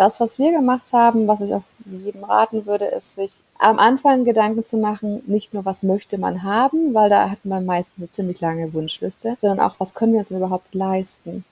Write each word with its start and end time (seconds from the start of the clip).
das, 0.00 0.18
was 0.18 0.38
wir 0.38 0.50
gemacht 0.50 0.94
haben, 0.94 1.28
was 1.28 1.42
ich 1.42 1.52
auch 1.52 1.62
jedem 1.84 2.24
raten 2.24 2.64
würde, 2.64 2.86
ist, 2.86 3.16
sich 3.16 3.32
am 3.58 3.78
Anfang 3.78 4.24
Gedanken 4.24 4.64
zu 4.64 4.78
machen, 4.78 5.22
nicht 5.26 5.52
nur, 5.52 5.66
was 5.66 5.82
möchte 5.82 6.16
man 6.16 6.42
haben, 6.42 6.94
weil 6.94 7.10
da 7.10 7.28
hat 7.28 7.44
man 7.44 7.66
meistens 7.66 7.98
eine 7.98 8.10
ziemlich 8.10 8.40
lange 8.40 8.72
Wunschliste, 8.72 9.36
sondern 9.42 9.60
auch, 9.60 9.74
was 9.78 9.92
können 9.92 10.14
wir 10.14 10.20
uns 10.20 10.30
überhaupt 10.30 10.74
leisten. 10.74 11.44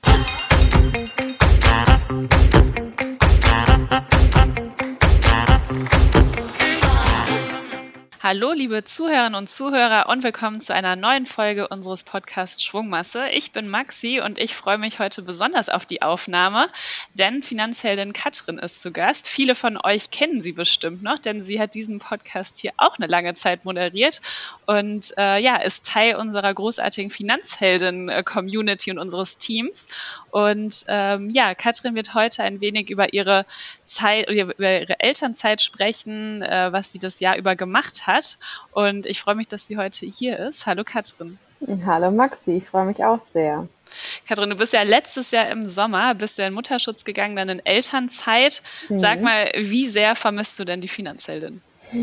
Hallo, 8.21 8.51
liebe 8.51 8.83
Zuhörerinnen 8.83 9.37
und 9.37 9.49
Zuhörer 9.49 10.09
und 10.09 10.25
willkommen 10.25 10.59
zu 10.59 10.75
einer 10.75 10.97
neuen 10.97 11.25
Folge 11.25 11.69
unseres 11.69 12.03
Podcasts 12.03 12.65
Schwungmasse. 12.65 13.29
Ich 13.29 13.53
bin 13.53 13.69
Maxi 13.69 14.21
und 14.21 14.41
ich 14.41 14.57
freue 14.57 14.77
mich 14.77 14.99
heute 14.99 15.23
besonders 15.23 15.69
auf 15.69 15.87
die 15.87 16.03
Aufnahme, 16.03 16.67
denn 17.15 17.45
Finanzheldin 17.45 18.13
Katrin 18.13 18.59
ist 18.59 18.83
zu 18.83 18.91
Gast. 18.91 19.29
Viele 19.29 19.55
von 19.55 19.79
euch 19.81 20.11
kennen 20.11 20.43
sie 20.43 20.51
bestimmt 20.51 21.01
noch, 21.01 21.21
denn 21.21 21.45
sie 21.45 21.61
hat 21.61 21.77
diesen 21.77 22.01
Podcast 22.01 22.59
hier 22.59 22.73
auch 22.77 22.99
eine 22.99 23.07
lange 23.07 23.35
Zeit 23.35 23.65
moderiert 23.65 24.21
und 24.67 25.17
äh, 25.17 25.41
ja, 25.41 25.55
ist 25.55 25.85
Teil 25.85 26.17
unserer 26.17 26.53
großartigen 26.53 27.11
Finanzheldin-Community 27.11 28.91
und 28.91 28.99
unseres 28.99 29.39
Teams. 29.39 29.87
Und 30.33 30.85
ähm, 30.89 31.31
ja, 31.31 31.55
Katrin 31.55 31.95
wird 31.95 32.15
heute 32.15 32.43
ein 32.43 32.61
wenig 32.61 32.91
über 32.91 33.15
ihre 33.15 33.47
Zeit, 33.85 34.29
über 34.29 34.59
ihre 34.59 34.99
Elternzeit 34.99 35.63
sprechen, 35.63 36.43
äh, 36.43 36.73
was 36.73 36.91
sie 36.91 36.99
das 36.99 37.21
Jahr 37.21 37.37
über 37.37 37.55
gemacht 37.55 38.07
hat 38.07 38.08
hat. 38.09 38.39
Und 38.73 39.07
ich 39.07 39.21
freue 39.21 39.37
mich, 39.37 39.47
dass 39.47 39.69
sie 39.69 39.77
heute 39.77 40.07
hier 40.07 40.41
ist. 40.41 40.67
Hallo 40.67 40.83
Katrin. 40.83 41.39
Hallo 41.87 42.11
Maxi, 42.11 42.57
ich 42.57 42.65
freue 42.65 42.87
mich 42.87 43.05
auch 43.05 43.21
sehr. 43.21 43.69
Katrin, 44.27 44.51
du 44.51 44.57
bist 44.57 44.73
ja 44.73 44.83
letztes 44.83 45.31
Jahr 45.31 45.49
im 45.49 45.69
Sommer, 45.69 46.15
bist 46.15 46.39
du 46.39 46.43
in 46.43 46.55
Mutterschutz 46.55 47.05
gegangen, 47.05 47.37
dann 47.37 47.49
in 47.49 47.65
Elternzeit. 47.65 48.63
Mhm. 48.89 48.99
Sag 48.99 49.23
mal, 49.23 49.51
wie 49.57 49.89
sehr 49.89 50.15
vermisst 50.15 50.59
du 50.61 50.65
denn 50.65 50.81
die 50.81 50.89
Finanzheldin? 50.89 51.63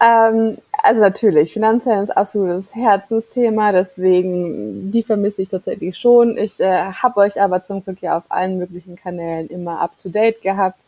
ähm, 0.00 0.58
also 0.72 1.00
natürlich, 1.00 1.52
Finanzheldin 1.52 2.02
ist 2.02 2.16
absolutes 2.16 2.74
Herzensthema, 2.74 3.72
deswegen 3.72 4.90
die 4.90 5.02
vermisse 5.02 5.42
ich 5.42 5.48
tatsächlich 5.48 5.98
schon. 5.98 6.38
Ich 6.38 6.60
äh, 6.60 6.92
habe 6.92 7.20
euch 7.20 7.40
aber 7.40 7.62
zum 7.64 7.84
Glück 7.84 8.00
ja 8.00 8.16
auf 8.16 8.24
allen 8.28 8.58
möglichen 8.58 8.96
Kanälen 8.96 9.48
immer 9.48 9.80
up 9.80 9.98
to 9.98 10.08
date 10.08 10.40
gehabt. 10.42 10.80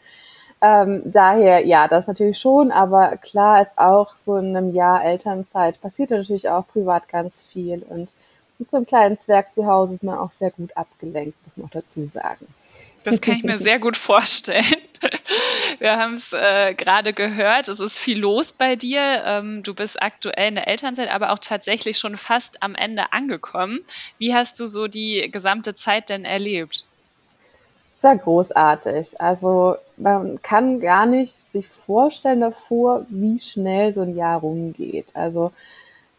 Ähm, 0.60 1.02
daher, 1.04 1.64
ja, 1.64 1.86
das 1.86 2.08
natürlich 2.08 2.38
schon, 2.38 2.72
aber 2.72 3.16
klar 3.16 3.62
ist 3.62 3.78
auch 3.78 4.16
so 4.16 4.36
in 4.36 4.56
einem 4.56 4.74
Jahr 4.74 5.04
Elternzeit 5.04 5.80
passiert 5.80 6.10
natürlich 6.10 6.48
auch 6.48 6.66
privat 6.66 7.08
ganz 7.08 7.42
viel 7.42 7.84
und 7.88 8.10
mit 8.58 8.70
so 8.70 8.76
einem 8.76 8.86
kleinen 8.86 9.20
Zwerg 9.20 9.54
zu 9.54 9.66
Hause 9.66 9.94
ist 9.94 10.02
man 10.02 10.18
auch 10.18 10.30
sehr 10.30 10.50
gut 10.50 10.76
abgelenkt, 10.76 11.36
muss 11.44 11.56
man 11.56 11.66
auch 11.66 11.70
dazu 11.70 12.04
sagen. 12.06 12.46
Das 13.04 13.20
kann 13.20 13.36
ich 13.36 13.44
mir 13.44 13.58
sehr 13.60 13.78
gut 13.78 13.96
vorstellen. 13.96 14.64
Wir 15.78 15.96
haben 15.96 16.14
es 16.14 16.32
äh, 16.32 16.74
gerade 16.74 17.12
gehört, 17.12 17.68
es 17.68 17.78
ist 17.78 17.98
viel 17.98 18.18
los 18.18 18.52
bei 18.52 18.74
dir. 18.74 19.22
Ähm, 19.24 19.62
du 19.62 19.74
bist 19.74 20.02
aktuell 20.02 20.48
in 20.48 20.54
der 20.56 20.66
Elternzeit, 20.66 21.08
aber 21.08 21.30
auch 21.30 21.38
tatsächlich 21.38 21.98
schon 21.98 22.16
fast 22.16 22.64
am 22.64 22.74
Ende 22.74 23.12
angekommen. 23.12 23.78
Wie 24.18 24.34
hast 24.34 24.58
du 24.58 24.66
so 24.66 24.88
die 24.88 25.30
gesamte 25.30 25.74
Zeit 25.74 26.08
denn 26.08 26.24
erlebt? 26.24 26.84
Sehr 28.00 28.16
großartig. 28.16 29.20
Also 29.20 29.74
man 29.96 30.40
kann 30.40 30.78
gar 30.78 31.04
nicht 31.04 31.34
sich 31.50 31.66
vorstellen 31.66 32.40
davor, 32.42 33.04
wie 33.08 33.40
schnell 33.40 33.92
so 33.92 34.02
ein 34.02 34.14
Jahr 34.14 34.38
rumgeht. 34.38 35.08
Also 35.14 35.50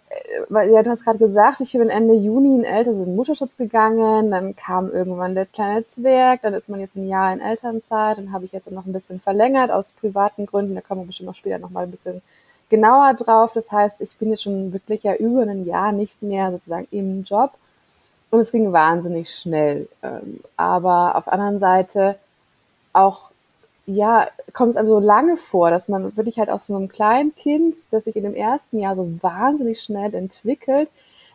äh, 0.10 0.42
weil 0.50 0.72
ja, 0.72 0.84
du 0.84 0.90
hast 0.90 1.06
gerade 1.06 1.20
gesagt, 1.20 1.62
ich 1.62 1.72
bin 1.72 1.90
Ende 1.90 2.16
Juni 2.16 2.56
in 2.56 2.66
Eltern 2.66 2.96
in 2.96 3.16
Mutterschutz 3.16 3.56
gegangen, 3.58 4.32
dann 4.32 4.58
kam 4.58 4.92
irgendwann 4.92 5.36
der 5.36 5.46
kleine 5.46 5.88
Zwerg, 5.88 6.42
dann 6.42 6.54
ist 6.54 6.68
man 6.68 6.82
jetzt 6.82 6.98
ein 6.98 7.08
Jahr 7.08 7.32
in 7.34 7.40
Elternzeit, 7.42 8.18
dann 8.18 8.34
habe 8.34 8.46
ich 8.46 8.52
jetzt 8.52 8.70
noch 8.72 8.86
ein 8.86 8.94
bisschen 8.94 9.22
verlängert 9.22 9.72
aus 9.72 9.94
privaten 9.94 10.48
Gründen, 10.48 10.76
da 10.76 10.82
kommen 10.82 11.04
wir 11.04 11.08
bestimmt 11.08 11.28
noch 11.28 11.36
später 11.36 11.60
noch 11.60 11.70
mal 11.70 11.84
ein 11.84 11.92
bisschen 11.92 12.22
genauer 12.70 13.14
drauf. 13.14 13.54
Das 13.54 13.72
heißt, 13.72 14.02
ich 14.02 14.18
bin 14.18 14.32
jetzt 14.32 14.44
schon 14.44 14.74
wirklich 14.74 15.04
ja 15.04 15.16
über 15.16 15.44
ein 15.44 15.66
Jahr 15.66 15.94
nicht 15.94 16.22
mehr 16.24 16.52
sozusagen 16.52 16.88
im 16.92 17.24
Job 17.24 17.52
und 18.32 18.40
es 18.40 18.52
ging 18.52 18.72
wahnsinnig 18.72 19.30
schnell. 19.30 19.88
Ähm, 20.04 20.42
aber 20.58 21.16
auf 21.16 21.26
der 21.26 21.34
anderen 21.34 21.60
Seite 21.60 22.18
auch, 22.94 23.32
ja, 23.86 24.28
kommt 24.54 24.72
es 24.72 24.78
einem 24.78 24.90
so 24.90 25.00
lange 25.00 25.38
vor, 25.38 25.72
dass 25.72 25.90
man 25.90 26.16
wirklich 26.16 26.38
halt 26.38 26.50
aus 26.50 26.68
so 26.68 26.76
einem 26.76 26.90
kleinen 26.90 27.36
Kind, 27.36 27.76
das 27.92 28.06
sich 28.06 28.16
in 28.16 28.24
dem 28.24 28.36
ersten 28.36 28.80
Jahr 28.80 28.96
so 28.96 29.10
wahnsinnig 29.22 29.82
schnell 29.82 30.14
entwickelt, 30.14 30.92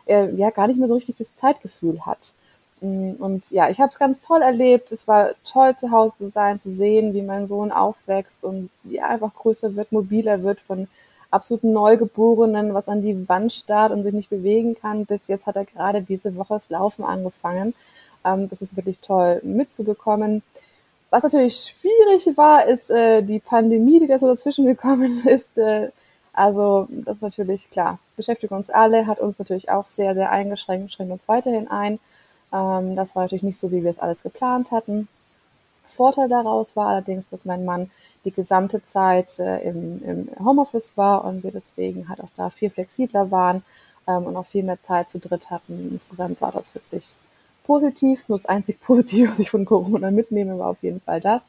äh, 0.07 0.29
ja, 0.35 0.49
gar 0.51 0.67
nicht 0.67 0.77
mehr 0.77 0.87
so 0.87 0.95
richtig 0.95 1.17
das 1.17 1.35
Zeitgefühl 1.35 2.05
hat. 2.05 2.33
Mm, 2.81 3.13
und 3.19 3.51
ja, 3.51 3.69
ich 3.69 3.79
habe 3.79 3.91
es 3.91 3.99
ganz 3.99 4.21
toll 4.21 4.41
erlebt. 4.41 4.91
Es 4.91 5.07
war 5.07 5.31
toll, 5.43 5.75
zu 5.75 5.91
Hause 5.91 6.15
zu 6.15 6.27
sein, 6.29 6.59
zu 6.59 6.69
sehen, 6.71 7.13
wie 7.13 7.21
mein 7.21 7.47
Sohn 7.47 7.71
aufwächst 7.71 8.43
und 8.43 8.69
ja, 8.83 9.07
einfach 9.07 9.33
größer 9.33 9.75
wird, 9.75 9.91
mobiler 9.91 10.43
wird 10.43 10.59
von 10.61 10.87
absoluten 11.31 11.73
Neugeborenen, 11.73 12.73
was 12.73 12.87
an 12.87 13.01
die 13.01 13.27
Wand 13.27 13.53
starrt 13.53 13.91
und 13.91 14.03
sich 14.03 14.13
nicht 14.13 14.29
bewegen 14.29 14.75
kann. 14.75 15.05
Bis 15.05 15.27
jetzt 15.27 15.45
hat 15.45 15.55
er 15.55 15.65
gerade 15.65 16.01
diese 16.01 16.35
Woche 16.35 16.55
das 16.55 16.69
Laufen 16.69 17.03
angefangen. 17.03 17.73
Ähm, 18.23 18.49
das 18.49 18.61
ist 18.61 18.75
wirklich 18.75 18.99
toll 18.99 19.41
mitzubekommen. 19.43 20.43
Was 21.09 21.23
natürlich 21.23 21.55
schwierig 21.55 22.37
war, 22.37 22.65
ist 22.65 22.89
äh, 22.89 23.21
die 23.21 23.39
Pandemie, 23.39 23.99
die 23.99 24.07
da 24.07 24.19
so 24.19 24.27
dazwischen 24.27 24.65
gekommen 24.65 25.25
ist. 25.27 25.57
Äh, 25.57 25.89
also 26.33 26.87
das 26.89 27.17
ist 27.17 27.23
natürlich 27.23 27.69
klar, 27.69 27.99
beschäftigt 28.17 28.51
uns 28.51 28.69
alle, 28.69 29.07
hat 29.07 29.21
uns 29.21 29.39
natürlich 29.39 29.69
auch 29.69 29.87
sehr, 29.87 30.13
sehr 30.15 30.31
eingeschränkt, 30.31 30.91
schränkt 30.91 31.13
uns 31.13 31.27
weiterhin 31.29 31.69
ein. 31.69 31.99
Ähm, 32.51 32.95
das 32.95 33.15
war 33.15 33.23
natürlich 33.23 33.43
nicht 33.43 33.59
so, 33.59 33.71
wie 33.71 33.83
wir 33.83 33.91
es 33.91 33.99
alles 33.99 34.23
geplant 34.23 34.71
hatten. 34.71 35.07
Vorteil 35.87 36.27
daraus 36.27 36.75
war 36.75 36.87
allerdings, 36.87 37.29
dass 37.29 37.45
mein 37.45 37.63
Mann 37.63 37.89
die 38.25 38.31
gesamte 38.31 38.83
Zeit 38.83 39.39
äh, 39.39 39.59
im, 39.69 40.03
im 40.03 40.29
Homeoffice 40.43 40.97
war 40.97 41.23
und 41.23 41.43
wir 41.43 41.51
deswegen 41.51 42.09
halt 42.09 42.21
auch 42.21 42.29
da 42.35 42.49
viel 42.49 42.69
flexibler 42.69 43.31
waren 43.31 43.63
ähm, 44.07 44.25
und 44.25 44.35
auch 44.35 44.45
viel 44.45 44.63
mehr 44.63 44.81
Zeit 44.81 45.09
zu 45.09 45.19
dritt 45.19 45.51
hatten. 45.51 45.89
Insgesamt 45.91 46.41
war 46.41 46.51
das 46.51 46.73
wirklich 46.75 47.15
positiv. 47.63 48.27
Nur 48.27 48.37
das 48.37 48.45
einzig 48.45 48.79
Positive, 48.81 49.31
was 49.31 49.39
ich 49.39 49.51
von 49.51 49.65
Corona 49.65 50.11
mitnehme, 50.11 50.57
war 50.57 50.69
auf 50.69 50.81
jeden 50.81 51.01
Fall 51.01 51.21
das. 51.21 51.41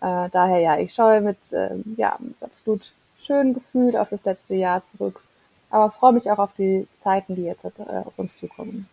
Äh, 0.00 0.28
daher 0.30 0.58
ja, 0.58 0.78
ich 0.78 0.92
schaue 0.94 1.20
mit 1.20 1.38
äh, 1.52 1.70
ja, 1.96 2.18
absolut 2.40 2.92
schönen 3.18 3.54
Gefühl 3.54 3.96
auf 3.96 4.10
das 4.10 4.24
letzte 4.24 4.54
Jahr 4.54 4.84
zurück, 4.86 5.22
aber 5.70 5.90
freue 5.90 6.12
mich 6.12 6.30
auch 6.30 6.38
auf 6.38 6.52
die 6.58 6.86
Zeiten, 7.02 7.34
die 7.34 7.44
jetzt 7.44 7.64
äh, 7.64 7.70
auf 8.04 8.18
uns 8.18 8.36
zukommen. 8.36 8.88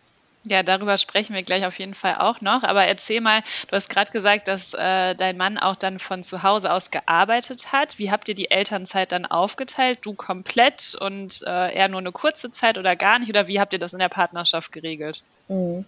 Ja, 0.46 0.62
darüber 0.62 0.98
sprechen 0.98 1.34
wir 1.34 1.42
gleich 1.42 1.64
auf 1.64 1.78
jeden 1.78 1.94
Fall 1.94 2.16
auch 2.18 2.42
noch. 2.42 2.64
Aber 2.64 2.84
erzähl 2.84 3.22
mal, 3.22 3.40
du 3.68 3.76
hast 3.76 3.88
gerade 3.88 4.10
gesagt, 4.10 4.46
dass 4.46 4.74
äh, 4.74 5.14
dein 5.14 5.38
Mann 5.38 5.56
auch 5.56 5.74
dann 5.74 5.98
von 5.98 6.22
zu 6.22 6.42
Hause 6.42 6.70
aus 6.72 6.90
gearbeitet 6.90 7.72
hat. 7.72 7.98
Wie 7.98 8.10
habt 8.10 8.28
ihr 8.28 8.34
die 8.34 8.50
Elternzeit 8.50 9.12
dann 9.12 9.24
aufgeteilt? 9.24 10.00
Du 10.02 10.12
komplett 10.12 10.96
und 11.00 11.42
äh, 11.46 11.74
er 11.74 11.88
nur 11.88 12.00
eine 12.00 12.12
kurze 12.12 12.50
Zeit 12.50 12.76
oder 12.76 12.94
gar 12.94 13.18
nicht? 13.18 13.30
Oder 13.30 13.48
wie 13.48 13.58
habt 13.58 13.72
ihr 13.72 13.78
das 13.78 13.94
in 13.94 13.98
der 14.00 14.10
Partnerschaft 14.10 14.70
geregelt? 14.70 15.22
Mhm. 15.48 15.86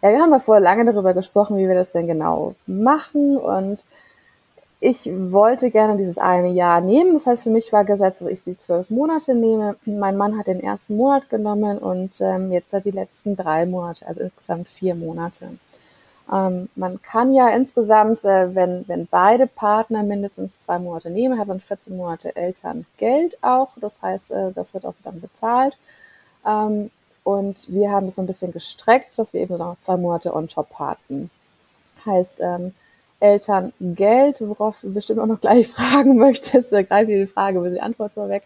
Ja, 0.00 0.10
wir 0.12 0.20
haben 0.20 0.30
ja 0.30 0.38
vorher 0.38 0.62
lange 0.62 0.84
darüber 0.84 1.12
gesprochen, 1.12 1.56
wie 1.56 1.66
wir 1.66 1.74
das 1.74 1.90
denn 1.90 2.06
genau 2.06 2.54
machen 2.66 3.36
und 3.36 3.84
ich 4.80 5.06
wollte 5.06 5.70
gerne 5.70 5.96
dieses 5.96 6.18
eine 6.18 6.50
Jahr 6.50 6.80
nehmen. 6.80 7.14
Das 7.14 7.26
heißt, 7.26 7.44
für 7.44 7.50
mich 7.50 7.72
war 7.72 7.84
gesetzt, 7.84 8.20
dass 8.20 8.28
ich 8.28 8.44
die 8.44 8.56
zwölf 8.56 8.90
Monate 8.90 9.34
nehme. 9.34 9.76
Mein 9.84 10.16
Mann 10.16 10.38
hat 10.38 10.46
den 10.46 10.62
ersten 10.62 10.96
Monat 10.96 11.28
genommen 11.28 11.78
und 11.78 12.20
ähm, 12.20 12.52
jetzt 12.52 12.72
hat 12.72 12.84
die 12.84 12.92
letzten 12.92 13.36
drei 13.36 13.66
Monate, 13.66 14.06
also 14.06 14.20
insgesamt 14.20 14.68
vier 14.68 14.94
Monate. 14.94 15.48
Ähm, 16.32 16.68
man 16.76 17.02
kann 17.02 17.34
ja 17.34 17.48
insgesamt, 17.48 18.24
äh, 18.24 18.54
wenn, 18.54 18.86
wenn 18.86 19.06
beide 19.06 19.48
Partner 19.48 20.04
mindestens 20.04 20.62
zwei 20.62 20.78
Monate 20.78 21.10
nehmen, 21.10 21.38
hat 21.38 21.48
man 21.48 21.60
14 21.60 21.96
Monate 21.96 22.36
Elterngeld 22.36 23.42
auch. 23.42 23.70
Das 23.76 24.00
heißt, 24.00 24.30
äh, 24.30 24.52
das 24.52 24.74
wird 24.74 24.86
auch 24.86 24.94
dann 25.02 25.20
bezahlt. 25.20 25.76
Ähm, 26.46 26.90
und 27.24 27.66
wir 27.72 27.90
haben 27.90 28.06
das 28.06 28.14
so 28.14 28.22
ein 28.22 28.26
bisschen 28.26 28.52
gestreckt, 28.52 29.18
dass 29.18 29.32
wir 29.32 29.40
eben 29.40 29.58
noch 29.58 29.76
zwei 29.80 29.96
Monate 29.96 30.34
on 30.34 30.48
top 30.48 30.74
hatten. 30.78 31.30
Heißt, 32.06 32.36
ähm, 32.40 32.74
Elterngeld, 33.20 34.40
worauf 34.40 34.80
du 34.80 34.92
bestimmt 34.92 35.20
auch 35.20 35.26
noch 35.26 35.40
gleich 35.40 35.68
fragen 35.68 36.16
möchtest, 36.16 36.72
da 36.72 36.82
greife 36.82 37.12
ich 37.12 37.26
die 37.28 37.32
Frage 37.32 37.58
über 37.58 37.70
die 37.70 37.80
Antwort 37.80 38.12
vorweg, 38.12 38.44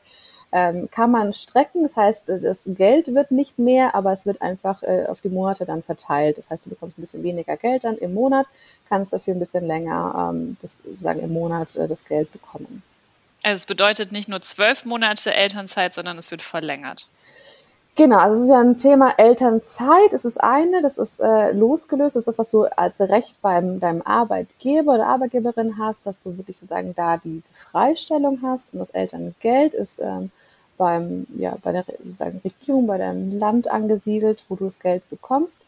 ähm, 0.52 0.88
kann 0.90 1.10
man 1.10 1.32
strecken. 1.32 1.82
Das 1.82 1.96
heißt, 1.96 2.28
das 2.28 2.60
Geld 2.66 3.14
wird 3.14 3.30
nicht 3.30 3.58
mehr, 3.58 3.94
aber 3.94 4.12
es 4.12 4.26
wird 4.26 4.42
einfach 4.42 4.82
äh, 4.82 5.06
auf 5.08 5.20
die 5.20 5.30
Monate 5.30 5.64
dann 5.64 5.82
verteilt. 5.82 6.38
Das 6.38 6.50
heißt, 6.50 6.66
du 6.66 6.70
bekommst 6.70 6.98
ein 6.98 7.00
bisschen 7.00 7.22
weniger 7.22 7.56
Geld 7.56 7.84
dann 7.84 7.96
im 7.96 8.14
Monat, 8.14 8.46
kannst 8.88 9.12
dafür 9.12 9.34
ein 9.34 9.40
bisschen 9.40 9.66
länger, 9.66 10.30
ähm, 10.32 10.56
das, 10.60 10.76
sagen 11.00 11.20
im 11.20 11.32
Monat, 11.32 11.74
äh, 11.76 11.88
das 11.88 12.04
Geld 12.04 12.30
bekommen. 12.32 12.82
Also 13.44 13.56
es 13.56 13.66
bedeutet 13.66 14.12
nicht 14.12 14.28
nur 14.28 14.40
zwölf 14.40 14.84
Monate 14.84 15.34
Elternzeit, 15.34 15.94
sondern 15.94 16.18
es 16.18 16.30
wird 16.30 16.42
verlängert. 16.42 17.08
Genau, 17.94 18.16
also 18.16 18.36
es 18.38 18.44
ist 18.44 18.48
ja 18.48 18.60
ein 18.60 18.78
Thema 18.78 19.18
Elternzeit. 19.18 20.14
Es 20.14 20.24
ist 20.24 20.42
eine, 20.42 20.80
das 20.80 20.96
ist 20.96 21.20
äh, 21.20 21.52
losgelöst, 21.52 22.16
das 22.16 22.22
ist 22.22 22.28
das, 22.28 22.38
was 22.38 22.50
du 22.50 22.64
als 22.64 22.98
Recht 23.00 23.40
beim 23.42 23.80
deinem 23.80 24.00
Arbeitgeber 24.00 24.94
oder 24.94 25.06
Arbeitgeberin 25.08 25.76
hast, 25.78 26.06
dass 26.06 26.18
du 26.20 26.38
wirklich 26.38 26.56
sozusagen 26.56 26.94
da 26.94 27.18
diese 27.18 27.52
Freistellung 27.52 28.40
hast. 28.42 28.72
Und 28.72 28.78
das 28.78 28.90
Elterngeld 28.90 29.74
ist 29.74 30.00
ähm, 30.00 30.30
beim, 30.78 31.26
ja, 31.36 31.56
bei 31.62 31.72
der 31.72 31.84
sagen, 32.16 32.40
Regierung, 32.42 32.86
bei 32.86 32.96
deinem 32.96 33.38
Land 33.38 33.68
angesiedelt, 33.70 34.46
wo 34.48 34.56
du 34.56 34.64
das 34.64 34.80
Geld 34.80 35.08
bekommst. 35.10 35.60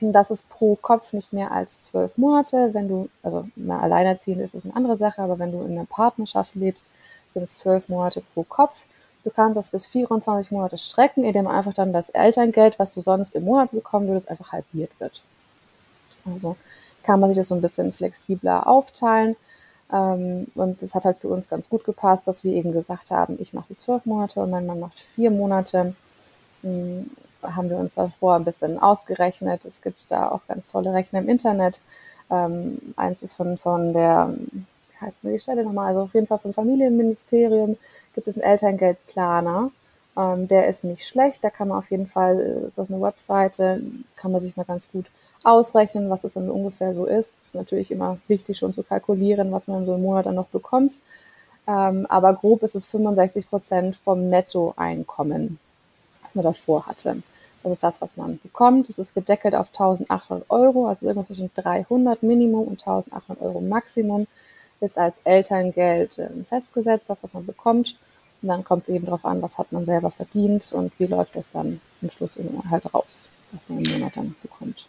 Das 0.00 0.30
ist 0.30 0.48
pro 0.50 0.76
Kopf 0.76 1.14
nicht 1.14 1.32
mehr 1.32 1.50
als 1.50 1.84
zwölf 1.84 2.18
Monate. 2.18 2.74
Wenn 2.74 2.88
du, 2.88 3.08
also 3.22 3.46
na, 3.56 3.80
alleinerziehend 3.80 4.42
ist 4.42 4.54
es 4.54 4.64
eine 4.64 4.76
andere 4.76 4.96
Sache, 4.96 5.22
aber 5.22 5.38
wenn 5.38 5.52
du 5.52 5.62
in 5.62 5.72
einer 5.72 5.86
Partnerschaft 5.86 6.54
lebst, 6.54 6.86
sind 7.32 7.42
es 7.42 7.58
zwölf 7.58 7.88
Monate 7.88 8.22
pro 8.34 8.42
Kopf. 8.44 8.84
Du 9.24 9.30
kannst 9.30 9.56
das 9.56 9.68
bis 9.68 9.86
24 9.86 10.50
Monate 10.50 10.78
strecken, 10.78 11.24
indem 11.24 11.46
einfach 11.46 11.74
dann 11.74 11.92
das 11.92 12.10
Elterngeld, 12.10 12.78
was 12.78 12.94
du 12.94 13.02
sonst 13.02 13.34
im 13.34 13.44
Monat 13.44 13.70
bekommen 13.70 14.08
würdest, 14.08 14.30
einfach 14.30 14.52
halbiert 14.52 14.90
wird. 14.98 15.22
Also 16.24 16.56
kann 17.02 17.20
man 17.20 17.30
sich 17.30 17.38
das 17.38 17.48
so 17.48 17.54
ein 17.54 17.60
bisschen 17.60 17.92
flexibler 17.92 18.66
aufteilen. 18.66 19.36
Ähm, 19.92 20.46
und 20.54 20.82
es 20.82 20.94
hat 20.94 21.04
halt 21.04 21.18
für 21.18 21.28
uns 21.28 21.48
ganz 21.48 21.68
gut 21.68 21.84
gepasst, 21.84 22.28
dass 22.28 22.44
wir 22.44 22.52
eben 22.52 22.72
gesagt 22.72 23.10
haben, 23.10 23.36
ich 23.40 23.52
mache 23.52 23.68
die 23.70 23.78
zwölf 23.78 24.06
Monate 24.06 24.40
und 24.40 24.50
mein 24.50 24.66
Mann 24.66 24.80
macht 24.80 24.98
vier 24.98 25.30
Monate. 25.30 25.94
Hm, 26.62 27.10
haben 27.42 27.70
wir 27.70 27.78
uns 27.78 27.94
davor 27.94 28.36
ein 28.36 28.44
bisschen 28.44 28.78
ausgerechnet. 28.78 29.64
Es 29.64 29.82
gibt 29.82 30.10
da 30.10 30.30
auch 30.30 30.46
ganz 30.46 30.70
tolle 30.70 30.92
Rechner 30.92 31.20
im 31.20 31.28
Internet. 31.28 31.80
Ähm, 32.30 32.94
eins 32.96 33.22
ist 33.22 33.34
von, 33.34 33.56
von 33.56 33.92
der, 33.92 34.34
heißt 35.00 35.18
die 35.22 35.38
Stelle 35.38 35.64
nochmal, 35.64 35.88
also 35.88 36.02
auf 36.02 36.14
jeden 36.14 36.26
Fall 36.26 36.38
vom 36.38 36.52
Familienministerium 36.52 37.76
gibt 38.14 38.28
es 38.28 38.36
einen 38.36 38.50
Elterngeldplaner. 38.50 39.70
Ähm, 40.16 40.48
der 40.48 40.68
ist 40.68 40.84
nicht 40.84 41.06
schlecht, 41.06 41.44
da 41.44 41.50
kann 41.50 41.68
man 41.68 41.78
auf 41.78 41.90
jeden 41.90 42.06
Fall, 42.06 42.40
äh, 42.40 42.68
ist 42.68 42.78
auf 42.78 42.90
einer 42.90 43.00
Webseite, 43.00 43.80
kann 44.16 44.32
man 44.32 44.40
sich 44.40 44.56
mal 44.56 44.64
ganz 44.64 44.90
gut 44.90 45.06
ausrechnen, 45.42 46.10
was 46.10 46.24
es 46.24 46.34
dann 46.34 46.50
ungefähr 46.50 46.94
so 46.94 47.06
ist. 47.06 47.34
Es 47.40 47.48
ist 47.48 47.54
natürlich 47.54 47.90
immer 47.90 48.18
wichtig, 48.28 48.58
schon 48.58 48.74
zu 48.74 48.82
kalkulieren, 48.82 49.52
was 49.52 49.68
man 49.68 49.86
so 49.86 49.94
im 49.94 50.02
Monat 50.02 50.26
dann 50.26 50.34
noch 50.34 50.48
bekommt. 50.48 50.98
Ähm, 51.66 52.06
aber 52.08 52.34
grob 52.34 52.62
ist 52.62 52.74
es 52.74 52.84
65 52.84 53.48
Prozent 53.48 53.96
vom 53.96 54.28
Nettoeinkommen, 54.28 55.58
was 56.22 56.34
man 56.34 56.44
davor 56.44 56.86
hatte. 56.86 57.22
Das 57.62 57.72
ist 57.72 57.82
das, 57.82 58.00
was 58.00 58.16
man 58.16 58.40
bekommt. 58.42 58.88
Es 58.88 58.98
ist 58.98 59.14
gedeckelt 59.14 59.54
auf 59.54 59.68
1800 59.68 60.50
Euro, 60.50 60.86
also 60.86 61.06
irgendwas 61.06 61.26
zwischen 61.28 61.50
300 61.54 62.22
Minimum 62.22 62.66
und 62.66 62.80
1800 62.80 63.42
Euro 63.42 63.60
Maximum 63.60 64.26
ist 64.80 64.98
als 64.98 65.20
Elterngeld 65.24 66.18
äh, 66.18 66.28
festgesetzt, 66.48 67.08
das, 67.08 67.22
was 67.22 67.34
man 67.34 67.46
bekommt. 67.46 67.96
Und 68.42 68.48
dann 68.48 68.64
kommt 68.64 68.84
es 68.84 68.94
eben 68.94 69.04
darauf 69.04 69.24
an, 69.24 69.42
was 69.42 69.58
hat 69.58 69.72
man 69.72 69.84
selber 69.84 70.10
verdient 70.10 70.72
und 70.72 70.92
wie 70.98 71.06
läuft 71.06 71.36
das 71.36 71.50
dann 71.50 71.80
im 72.00 72.10
Schluss 72.10 72.38
halt 72.70 72.94
raus, 72.94 73.28
was 73.52 73.68
man 73.68 73.80
im 73.80 73.92
Monat 73.92 74.16
dann 74.16 74.34
bekommt. 74.42 74.86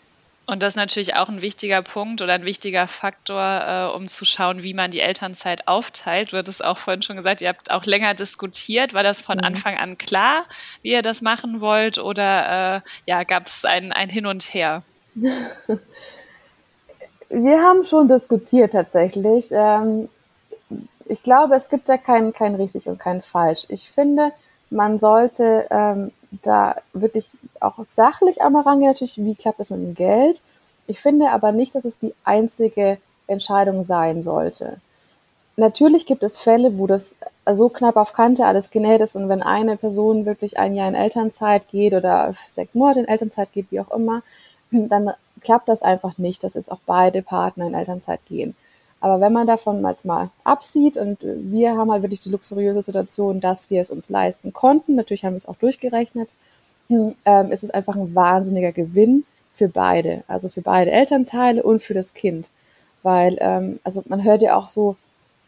Und 0.47 0.63
das 0.63 0.73
ist 0.73 0.77
natürlich 0.77 1.15
auch 1.15 1.29
ein 1.29 1.41
wichtiger 1.41 1.81
Punkt 1.81 2.21
oder 2.21 2.33
ein 2.33 2.45
wichtiger 2.45 2.87
Faktor, 2.87 3.91
äh, 3.91 3.95
um 3.95 4.07
zu 4.07 4.25
schauen, 4.25 4.63
wie 4.63 4.73
man 4.73 4.91
die 4.91 4.99
Elternzeit 4.99 5.67
aufteilt. 5.67 6.33
Du 6.33 6.37
hattest 6.37 6.63
auch 6.63 6.77
vorhin 6.77 7.03
schon 7.03 7.15
gesagt, 7.15 7.41
ihr 7.41 7.47
habt 7.47 7.71
auch 7.71 7.85
länger 7.85 8.15
diskutiert. 8.15 8.93
War 8.93 9.03
das 9.03 9.21
von 9.21 9.37
mhm. 9.37 9.43
Anfang 9.43 9.77
an 9.77 9.97
klar, 9.97 10.45
wie 10.81 10.91
ihr 10.91 11.03
das 11.03 11.21
machen 11.21 11.61
wollt 11.61 11.99
oder 11.99 12.77
äh, 12.77 12.81
ja, 13.05 13.23
gab 13.23 13.45
es 13.45 13.65
ein, 13.65 13.91
ein 13.91 14.09
Hin 14.09 14.25
und 14.25 14.53
Her? 14.53 14.83
Wir 17.33 17.61
haben 17.61 17.85
schon 17.85 18.09
diskutiert 18.09 18.73
tatsächlich. 18.73 19.47
Ähm, 19.51 20.09
ich 21.05 21.23
glaube, 21.23 21.55
es 21.55 21.69
gibt 21.69 21.87
da 21.87 21.97
kein, 21.97 22.33
kein 22.33 22.55
richtig 22.55 22.87
und 22.87 22.99
kein 22.99 23.21
falsch. 23.21 23.65
Ich 23.69 23.89
finde, 23.89 24.31
man 24.69 24.99
sollte 24.99 25.65
ähm, 25.69 26.11
da 26.41 26.75
wirklich 26.93 27.31
auch 27.59 27.77
sachlich 27.83 28.41
einmal 28.41 28.63
rangehen, 28.63 28.89
natürlich, 28.91 29.17
wie 29.17 29.35
klappt 29.35 29.59
das 29.59 29.69
mit 29.69 29.79
dem 29.79 29.95
Geld. 29.95 30.41
Ich 30.87 30.99
finde 30.99 31.31
aber 31.31 31.51
nicht, 31.51 31.73
dass 31.73 31.85
es 31.85 31.99
die 31.99 32.13
einzige 32.25 32.97
Entscheidung 33.27 33.85
sein 33.85 34.23
sollte. 34.23 34.81
Natürlich 35.55 36.05
gibt 36.05 36.23
es 36.23 36.39
Fälle, 36.39 36.77
wo 36.77 36.87
das 36.87 37.15
so 37.49 37.69
knapp 37.69 37.95
auf 37.95 38.13
Kante 38.13 38.45
alles 38.45 38.71
genäht 38.71 39.01
ist 39.01 39.15
und 39.15 39.29
wenn 39.29 39.41
eine 39.41 39.77
Person 39.77 40.25
wirklich 40.25 40.57
ein 40.57 40.75
Jahr 40.75 40.87
in 40.87 40.95
Elternzeit 40.95 41.69
geht 41.69 41.93
oder 41.93 42.33
sechs 42.49 42.73
Monate 42.73 43.01
in 43.01 43.07
Elternzeit 43.07 43.51
geht, 43.53 43.67
wie 43.69 43.79
auch 43.79 43.91
immer, 43.91 44.21
dann 44.71 45.11
klappt 45.41 45.67
das 45.67 45.81
einfach 45.81 46.17
nicht, 46.17 46.43
dass 46.43 46.53
jetzt 46.53 46.71
auch 46.71 46.79
beide 46.85 47.21
Partner 47.21 47.67
in 47.67 47.73
Elternzeit 47.73 48.19
gehen. 48.25 48.55
Aber 49.01 49.19
wenn 49.19 49.33
man 49.33 49.47
davon 49.47 49.83
jetzt 49.85 50.05
mal 50.05 50.29
absieht 50.43 50.95
und 50.95 51.17
wir 51.21 51.75
haben 51.75 51.91
halt 51.91 52.03
wirklich 52.03 52.21
die 52.21 52.29
luxuriöse 52.29 52.83
Situation, 52.83 53.41
dass 53.41 53.71
wir 53.71 53.81
es 53.81 53.89
uns 53.89 54.09
leisten 54.09 54.53
konnten, 54.53 54.95
natürlich 54.95 55.25
haben 55.25 55.33
wir 55.33 55.37
es 55.37 55.47
auch 55.47 55.55
durchgerechnet, 55.55 56.35
hm, 56.87 57.15
ähm, 57.25 57.51
ist 57.51 57.63
es 57.63 57.71
einfach 57.71 57.95
ein 57.95 58.13
wahnsinniger 58.13 58.71
Gewinn 58.71 59.25
für 59.53 59.67
beide, 59.67 60.23
also 60.27 60.49
für 60.49 60.61
beide 60.61 60.91
Elternteile 60.91 61.63
und 61.63 61.81
für 61.81 61.95
das 61.95 62.13
Kind. 62.13 62.49
Weil, 63.01 63.37
ähm, 63.39 63.79
also 63.83 64.03
man 64.07 64.23
hört 64.23 64.43
ja 64.43 64.55
auch 64.55 64.67
so, 64.67 64.95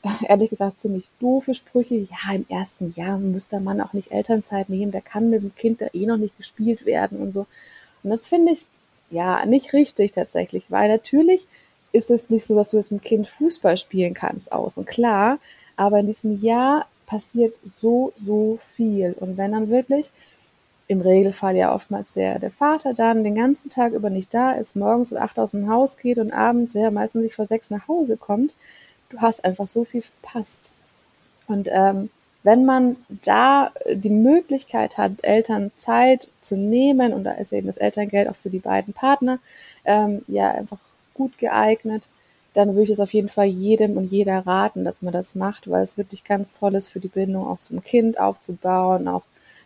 ehrlich 0.28 0.50
gesagt, 0.50 0.80
ziemlich 0.80 1.10
doofe 1.20 1.54
Sprüche. 1.54 1.96
Ja, 1.96 2.34
im 2.34 2.46
ersten 2.50 2.94
Jahr 2.96 3.20
müsste 3.20 3.60
man 3.60 3.82
auch 3.82 3.94
nicht 3.94 4.12
Elternzeit 4.12 4.68
nehmen, 4.70 4.92
der 4.92 5.02
kann 5.02 5.30
mit 5.30 5.44
dem 5.44 5.54
Kind 5.56 5.80
da 5.82 5.88
eh 5.94 6.08
noch 6.08 6.18
nicht 6.18 6.36
gespielt 6.38 6.86
werden 6.88 7.20
und 7.22 7.34
so. 7.34 7.46
Und 8.02 8.10
das 8.10 8.28
finde 8.28 8.54
ich 8.54 8.66
ja 9.10 9.46
nicht 9.46 9.74
richtig 9.74 10.14
tatsächlich, 10.14 10.72
weil 10.72 10.90
natürlich 10.90 11.48
ist 11.92 12.10
es 12.10 12.30
nicht 12.30 12.46
so, 12.46 12.56
dass 12.56 12.72
du 12.72 12.78
jetzt 12.78 12.92
mit 12.92 13.02
dem 13.02 13.08
Kind 13.08 13.28
Fußball 13.28 13.78
spielen 13.78 14.14
kannst 14.14 14.52
außen, 14.52 14.86
klar, 14.86 15.38
aber 15.76 16.00
in 16.00 16.08
diesem 16.08 16.42
Jahr 16.42 16.88
passiert 17.06 17.56
so, 17.78 18.14
so 18.24 18.58
viel. 18.60 19.16
Und 19.20 19.38
wenn 19.38 19.52
dann 19.52 19.70
wirklich 19.70 20.12
im 20.88 21.02
Regelfall 21.02 21.56
ja 21.56 21.74
oftmals 21.74 22.14
der, 22.14 22.40
der 22.40 22.52
Vater 22.52 22.94
dann 22.94 23.24
den 23.24 23.36
ganzen 23.36 23.70
Tag 23.70 23.94
über 23.94 24.10
nicht 24.10 24.34
da 24.34 24.54
ist, 24.54 24.76
morgens 24.76 25.12
um 25.12 25.18
acht 25.18 25.40
aus 25.40 25.52
dem 25.52 25.70
Haus 25.70 25.98
geht 25.98 26.18
und 26.18 26.32
abends 26.32 26.74
ja 26.74 26.92
meistens 26.92 27.24
nicht 27.24 27.36
vor 27.36 27.48
sechs 27.48 27.70
nach 27.70 27.88
Hause 27.88 28.18
kommt, 28.18 28.56
du 29.10 29.22
hast 29.22 29.46
einfach 29.46 29.68
so 29.68 29.86
viel 29.86 30.02
verpasst. 30.02 30.72
Und 31.48 31.68
ähm, 31.72 32.10
wenn 32.44 32.66
man 32.66 32.98
da 33.08 33.72
die 33.92 34.10
Möglichkeit 34.10 34.98
hat, 34.98 35.12
Eltern 35.24 35.72
Zeit 35.78 36.28
zu 36.42 36.56
nehmen, 36.56 37.14
und 37.14 37.24
da 37.24 37.32
ist 37.32 37.54
eben 37.54 37.68
das 37.68 37.78
Elterngeld 37.78 38.30
auch 38.30 38.36
für 38.36 38.50
die 38.50 38.60
beiden 38.60 38.94
Partner, 38.94 39.40
ähm, 39.86 40.24
ja 40.28 40.52
einfach 40.52 40.80
gut 41.14 41.38
geeignet, 41.38 42.10
dann 42.54 42.70
würde 42.70 42.84
ich 42.84 42.90
es 42.92 43.00
auf 43.00 43.14
jeden 43.14 43.30
Fall 43.30 43.48
jedem 43.48 43.98
und 43.98 44.06
jeder 44.12 44.46
raten, 44.46 44.84
dass 44.84 45.02
man 45.02 45.14
das 45.14 45.36
macht, 45.36 45.70
weil 45.70 45.84
es 45.84 45.98
wirklich 45.98 46.24
ganz 46.24 46.54
toll 46.60 46.76
ist 46.76 46.90
für 46.90 47.00
die 47.00 47.08
Bindung 47.08 47.48
auch 47.48 47.60
zum 47.60 47.84
Kind 47.84 48.20
aufzubauen, 48.20 49.08
auch 49.08 49.24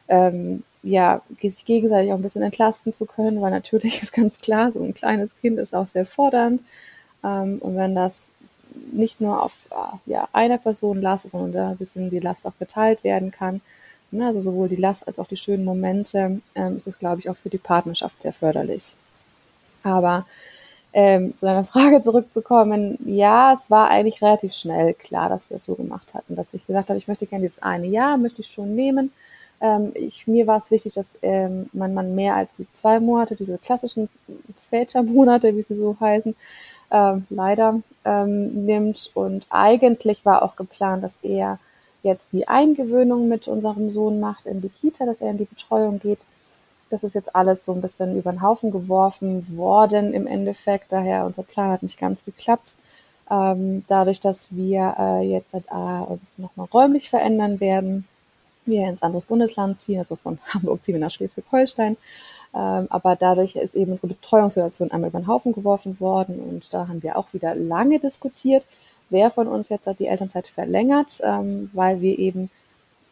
ähm, 0.08 0.64
ja, 0.84 1.22
sich 1.42 1.66
gegenseitig 1.66 2.12
auch 2.12 2.18
ein 2.18 2.22
bisschen 2.22 2.44
entlasten 2.44 2.94
zu 2.94 3.06
können, 3.06 3.42
weil 3.42 3.52
natürlich 3.52 4.02
ist 4.02 4.14
ganz 4.14 4.40
klar, 4.40 4.72
so 4.72 4.82
ein 4.82 4.94
kleines 4.94 5.36
Kind 5.42 5.60
ist 5.60 5.76
auch 5.76 5.88
sehr 5.88 6.06
fordernd. 6.06 6.62
Ähm, 7.24 7.58
und 7.60 7.76
wenn 7.76 7.96
das 7.96 8.30
nicht 8.92 9.22
nur 9.22 9.44
auf 9.44 9.54
äh, 9.72 10.12
ja, 10.12 10.28
einer 10.34 10.58
Person 10.58 11.02
lastet, 11.02 11.32
sondern 11.32 11.52
da 11.52 11.70
ein 11.72 11.78
bisschen 11.78 12.10
die 12.10 12.20
Last 12.20 12.46
auch 12.48 12.58
geteilt 12.60 13.04
werden 13.04 13.32
kann, 13.32 13.62
ne, 14.12 14.28
also 14.28 14.42
sowohl 14.42 14.70
die 14.70 14.76
Last 14.76 15.08
als 15.08 15.20
auch 15.20 15.28
die 15.28 15.38
schönen 15.38 15.66
Momente, 15.66 16.42
ähm, 16.56 16.78
ist 16.78 16.88
es, 16.88 17.00
glaube 17.00 17.20
ich, 17.20 17.30
auch 17.30 17.36
für 17.36 17.50
die 17.50 17.58
Partnerschaft 17.58 18.22
sehr 18.22 18.34
förderlich. 18.34 18.96
Aber 19.84 20.26
ähm, 20.94 21.36
zu 21.36 21.46
deiner 21.46 21.64
Frage 21.66 22.02
zurückzukommen, 22.02 22.98
ja, 23.06 23.54
es 23.54 23.70
war 23.70 23.90
eigentlich 23.90 24.22
relativ 24.22 24.54
schnell 24.54 24.94
klar, 24.94 25.30
dass 25.30 25.50
wir 25.50 25.58
es 25.58 25.66
so 25.66 25.76
gemacht 25.76 26.14
hatten, 26.14 26.36
dass 26.36 26.54
ich 26.54 26.66
gesagt 26.66 26.90
habe, 26.90 26.98
ich 26.98 27.08
möchte 27.08 27.26
gerne 27.26 27.44
dieses 27.44 27.62
eine 27.62 27.88
Jahr, 27.88 28.18
möchte 28.18 28.42
ich 28.42 28.48
schon 28.48 28.76
nehmen. 28.76 29.12
Ähm, 29.60 29.92
ich, 29.96 30.28
mir 30.28 30.48
war 30.48 30.58
es 30.58 30.72
wichtig, 30.72 30.94
dass 30.94 31.18
ähm, 31.22 31.70
man, 31.74 31.94
man 31.94 32.16
mehr 32.16 32.36
als 32.36 32.54
die 32.56 32.70
zwei 32.70 33.00
Monate, 33.00 33.36
diese 33.36 33.58
klassischen 33.58 34.10
Vätermonate, 34.70 35.56
wie 35.56 35.64
sie 35.64 35.76
so 35.76 35.98
heißen, 36.00 36.36
ähm, 36.92 37.26
leider 37.30 37.80
ähm, 38.06 38.66
nimmt. 38.66 39.12
Und 39.14 39.46
eigentlich 39.50 40.26
war 40.26 40.42
auch 40.44 40.56
geplant, 40.56 41.04
dass 41.04 41.18
er 41.22 41.60
jetzt 42.04 42.30
die 42.32 42.48
Eingewöhnung 42.48 43.28
mit 43.28 43.48
unserem 43.48 43.90
Sohn 43.92 44.20
macht 44.20 44.46
in 44.46 44.62
die 44.62 44.70
Kita, 44.70 45.06
dass 45.06 45.22
er 45.22 45.32
in 45.32 45.38
die 45.38 45.46
Betreuung 45.46 46.00
geht. 46.00 46.20
Das 46.90 47.04
ist 47.04 47.16
jetzt 47.16 47.36
alles 47.36 47.66
so 47.66 47.74
ein 47.74 47.82
bisschen 47.82 48.18
über 48.18 48.32
den 48.32 48.42
Haufen 48.42 48.72
geworfen 48.72 49.58
worden 49.58 50.14
im 50.14 50.26
Endeffekt. 50.26 50.92
Daher 50.92 51.26
unser 51.26 51.44
Plan 51.44 51.72
hat 51.72 51.84
nicht 51.84 52.00
ganz 52.00 52.24
geklappt. 52.24 52.76
Ähm, 53.30 53.84
dadurch, 53.90 54.22
dass 54.22 54.48
wir 54.52 54.96
äh, 54.98 55.30
jetzt 55.30 55.54
halt, 55.54 55.66
äh, 55.68 55.74
ein 55.74 56.18
bisschen 56.18 56.44
nochmal 56.44 56.68
räumlich 56.74 57.10
verändern 57.10 57.60
werden, 57.60 58.08
wir 58.66 58.88
ins 58.88 59.02
anderes 59.02 59.26
Bundesland 59.26 59.82
ziehen, 59.82 60.00
also 60.00 60.16
von 60.16 60.40
Hamburg 60.54 60.84
ziehen 60.84 60.96
wir 60.96 61.02
nach 61.02 61.12
Schleswig-Holstein. 61.12 61.98
Ähm, 62.58 62.88
aber 62.90 63.16
dadurch 63.16 63.56
ist 63.56 63.76
eben 63.76 63.92
unsere 63.92 64.08
Betreuungssituation 64.08 64.90
einmal 64.90 65.12
über 65.12 65.20
den 65.20 65.28
Haufen 65.28 65.54
geworfen 65.54 66.00
worden 66.00 66.40
und 66.40 66.74
da 66.74 66.88
haben 66.88 67.04
wir 67.04 67.16
auch 67.16 67.32
wieder 67.32 67.54
lange 67.54 68.00
diskutiert, 68.00 68.66
wer 69.12 69.30
von 69.30 69.48
uns 69.48 69.70
jetzt 69.70 69.86
halt 69.86 70.00
die 70.00 70.08
Elternzeit 70.08 70.48
verlängert, 70.48 71.22
ähm, 71.24 71.70
weil 71.74 72.02
wir 72.02 72.18
eben 72.18 72.50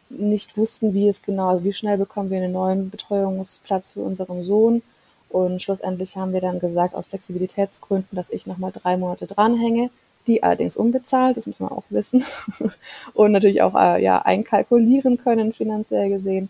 nicht 0.08 0.56
wussten, 0.56 0.94
wie 0.94 1.08
es 1.08 1.22
genau, 1.22 1.48
also 1.50 1.64
wie 1.64 1.72
schnell 1.72 1.96
bekommen 1.96 2.30
wir 2.30 2.38
einen 2.38 2.52
neuen 2.52 2.90
Betreuungsplatz 2.90 3.92
für 3.92 4.00
unseren 4.00 4.42
Sohn. 4.42 4.82
Und 5.28 5.62
schlussendlich 5.62 6.16
haben 6.16 6.32
wir 6.32 6.40
dann 6.40 6.60
gesagt, 6.60 6.94
aus 6.94 7.06
Flexibilitätsgründen, 7.06 8.16
dass 8.16 8.30
ich 8.30 8.46
nochmal 8.46 8.72
drei 8.72 8.96
Monate 8.96 9.26
dranhänge, 9.26 9.90
die 10.26 10.42
allerdings 10.42 10.76
unbezahlt, 10.76 11.36
das 11.36 11.46
muss 11.46 11.60
man 11.60 11.70
auch 11.70 11.84
wissen. 11.90 12.24
und 13.14 13.32
natürlich 13.32 13.62
auch 13.62 13.74
äh, 13.74 14.02
ja, 14.02 14.22
einkalkulieren 14.22 15.18
können, 15.18 15.52
finanziell 15.52 16.08
gesehen, 16.08 16.48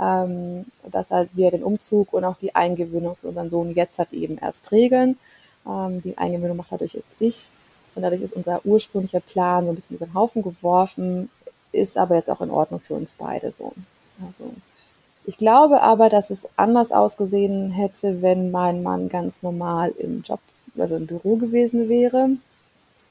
ähm, 0.00 0.66
dass 0.90 1.10
halt 1.10 1.30
wir 1.34 1.50
den 1.50 1.64
Umzug 1.64 2.12
und 2.12 2.24
auch 2.24 2.36
die 2.38 2.54
Eingewöhnung 2.54 3.16
für 3.20 3.28
unseren 3.28 3.50
Sohn 3.50 3.74
jetzt 3.74 3.98
halt 3.98 4.12
eben 4.12 4.38
erst 4.38 4.72
regeln. 4.72 5.18
Ähm, 5.66 6.02
die 6.02 6.16
Eingewöhnung 6.18 6.56
macht 6.56 6.72
dadurch 6.72 6.94
jetzt 6.94 7.16
ich. 7.20 7.48
Und 7.94 8.02
dadurch 8.02 8.22
ist 8.22 8.34
unser 8.34 8.64
ursprünglicher 8.64 9.20
Plan 9.20 9.64
so 9.64 9.70
ein 9.70 9.74
bisschen 9.74 9.96
über 9.96 10.06
den 10.06 10.14
Haufen 10.14 10.42
geworfen 10.42 11.28
ist 11.72 11.96
aber 11.96 12.16
jetzt 12.16 12.30
auch 12.30 12.40
in 12.40 12.50
Ordnung 12.50 12.80
für 12.80 12.94
uns 12.94 13.12
beide 13.16 13.52
so. 13.52 13.72
Also 14.26 14.52
Ich 15.24 15.36
glaube 15.36 15.82
aber, 15.82 16.08
dass 16.08 16.30
es 16.30 16.48
anders 16.56 16.92
ausgesehen 16.92 17.70
hätte, 17.70 18.22
wenn 18.22 18.50
mein 18.50 18.82
Mann 18.82 19.08
ganz 19.08 19.42
normal 19.42 19.92
im 19.98 20.22
Job, 20.22 20.40
also 20.78 20.96
im 20.96 21.06
Büro 21.06 21.36
gewesen 21.36 21.88
wäre 21.88 22.30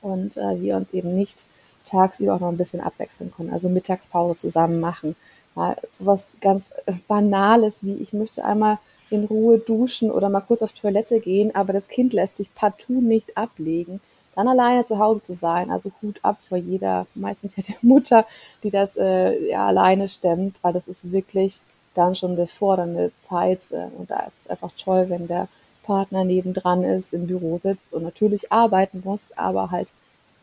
und 0.02 0.38
äh, 0.38 0.62
wir 0.62 0.78
uns 0.78 0.94
eben 0.94 1.16
nicht 1.16 1.46
tagsüber 1.86 2.36
auch 2.36 2.40
noch 2.40 2.50
ein 2.50 2.58
bisschen 2.58 2.82
abwechseln 2.82 3.32
können, 3.36 3.54
also 3.54 3.70
Mittagspause 3.70 4.40
zusammen 4.40 4.80
machen. 4.80 5.16
Mal 5.58 5.76
sowas 5.92 6.38
ganz 6.40 6.70
Banales 7.08 7.84
wie 7.84 7.96
ich 7.96 8.14
möchte 8.14 8.46
einmal 8.46 8.78
in 9.10 9.26
Ruhe 9.26 9.58
duschen 9.58 10.12
oder 10.12 10.30
mal 10.30 10.42
kurz 10.42 10.62
auf 10.62 10.72
Toilette 10.72 11.20
gehen, 11.20 11.56
aber 11.56 11.74
das 11.74 11.88
Kind 11.88 12.14
lässt 12.14 12.38
sich 12.38 12.54
partout 12.54 13.02
nicht 13.02 13.36
ablegen. 13.36 14.00
Dann 14.36 14.48
alleine 14.48 14.86
zu 14.86 15.00
Hause 15.00 15.24
zu 15.24 15.34
sein, 15.34 15.72
also 15.72 15.92
Hut 16.02 16.20
ab 16.22 16.38
vor 16.48 16.60
jeder, 16.60 17.08
meistens 17.16 17.56
ja 17.56 17.64
der 17.68 17.78
Mutter, 17.82 18.28
die 18.62 18.70
das 18.70 18.96
äh, 18.98 19.50
ja 19.50 19.66
alleine 19.66 20.10
stemmt, 20.10 20.58
weil 20.62 20.74
das 20.74 20.88
ist 20.88 21.12
wirklich 21.12 21.58
dann 21.96 22.14
schon 22.14 22.34
eine 22.34 22.46
fordernde 22.46 23.12
Zeit 23.20 23.72
äh, 23.72 23.88
und 23.98 24.12
da 24.12 24.20
ist 24.28 24.42
es 24.42 24.48
einfach 24.48 24.72
toll, 24.78 25.10
wenn 25.10 25.28
der 25.28 25.48
Partner 25.82 26.24
nebendran 26.24 26.84
ist, 26.84 27.14
im 27.14 27.26
Büro 27.26 27.58
sitzt 27.58 27.96
und 27.96 28.04
natürlich 28.04 28.52
arbeiten 28.52 29.02
muss, 29.04 29.36
aber 29.36 29.72
halt 29.72 29.92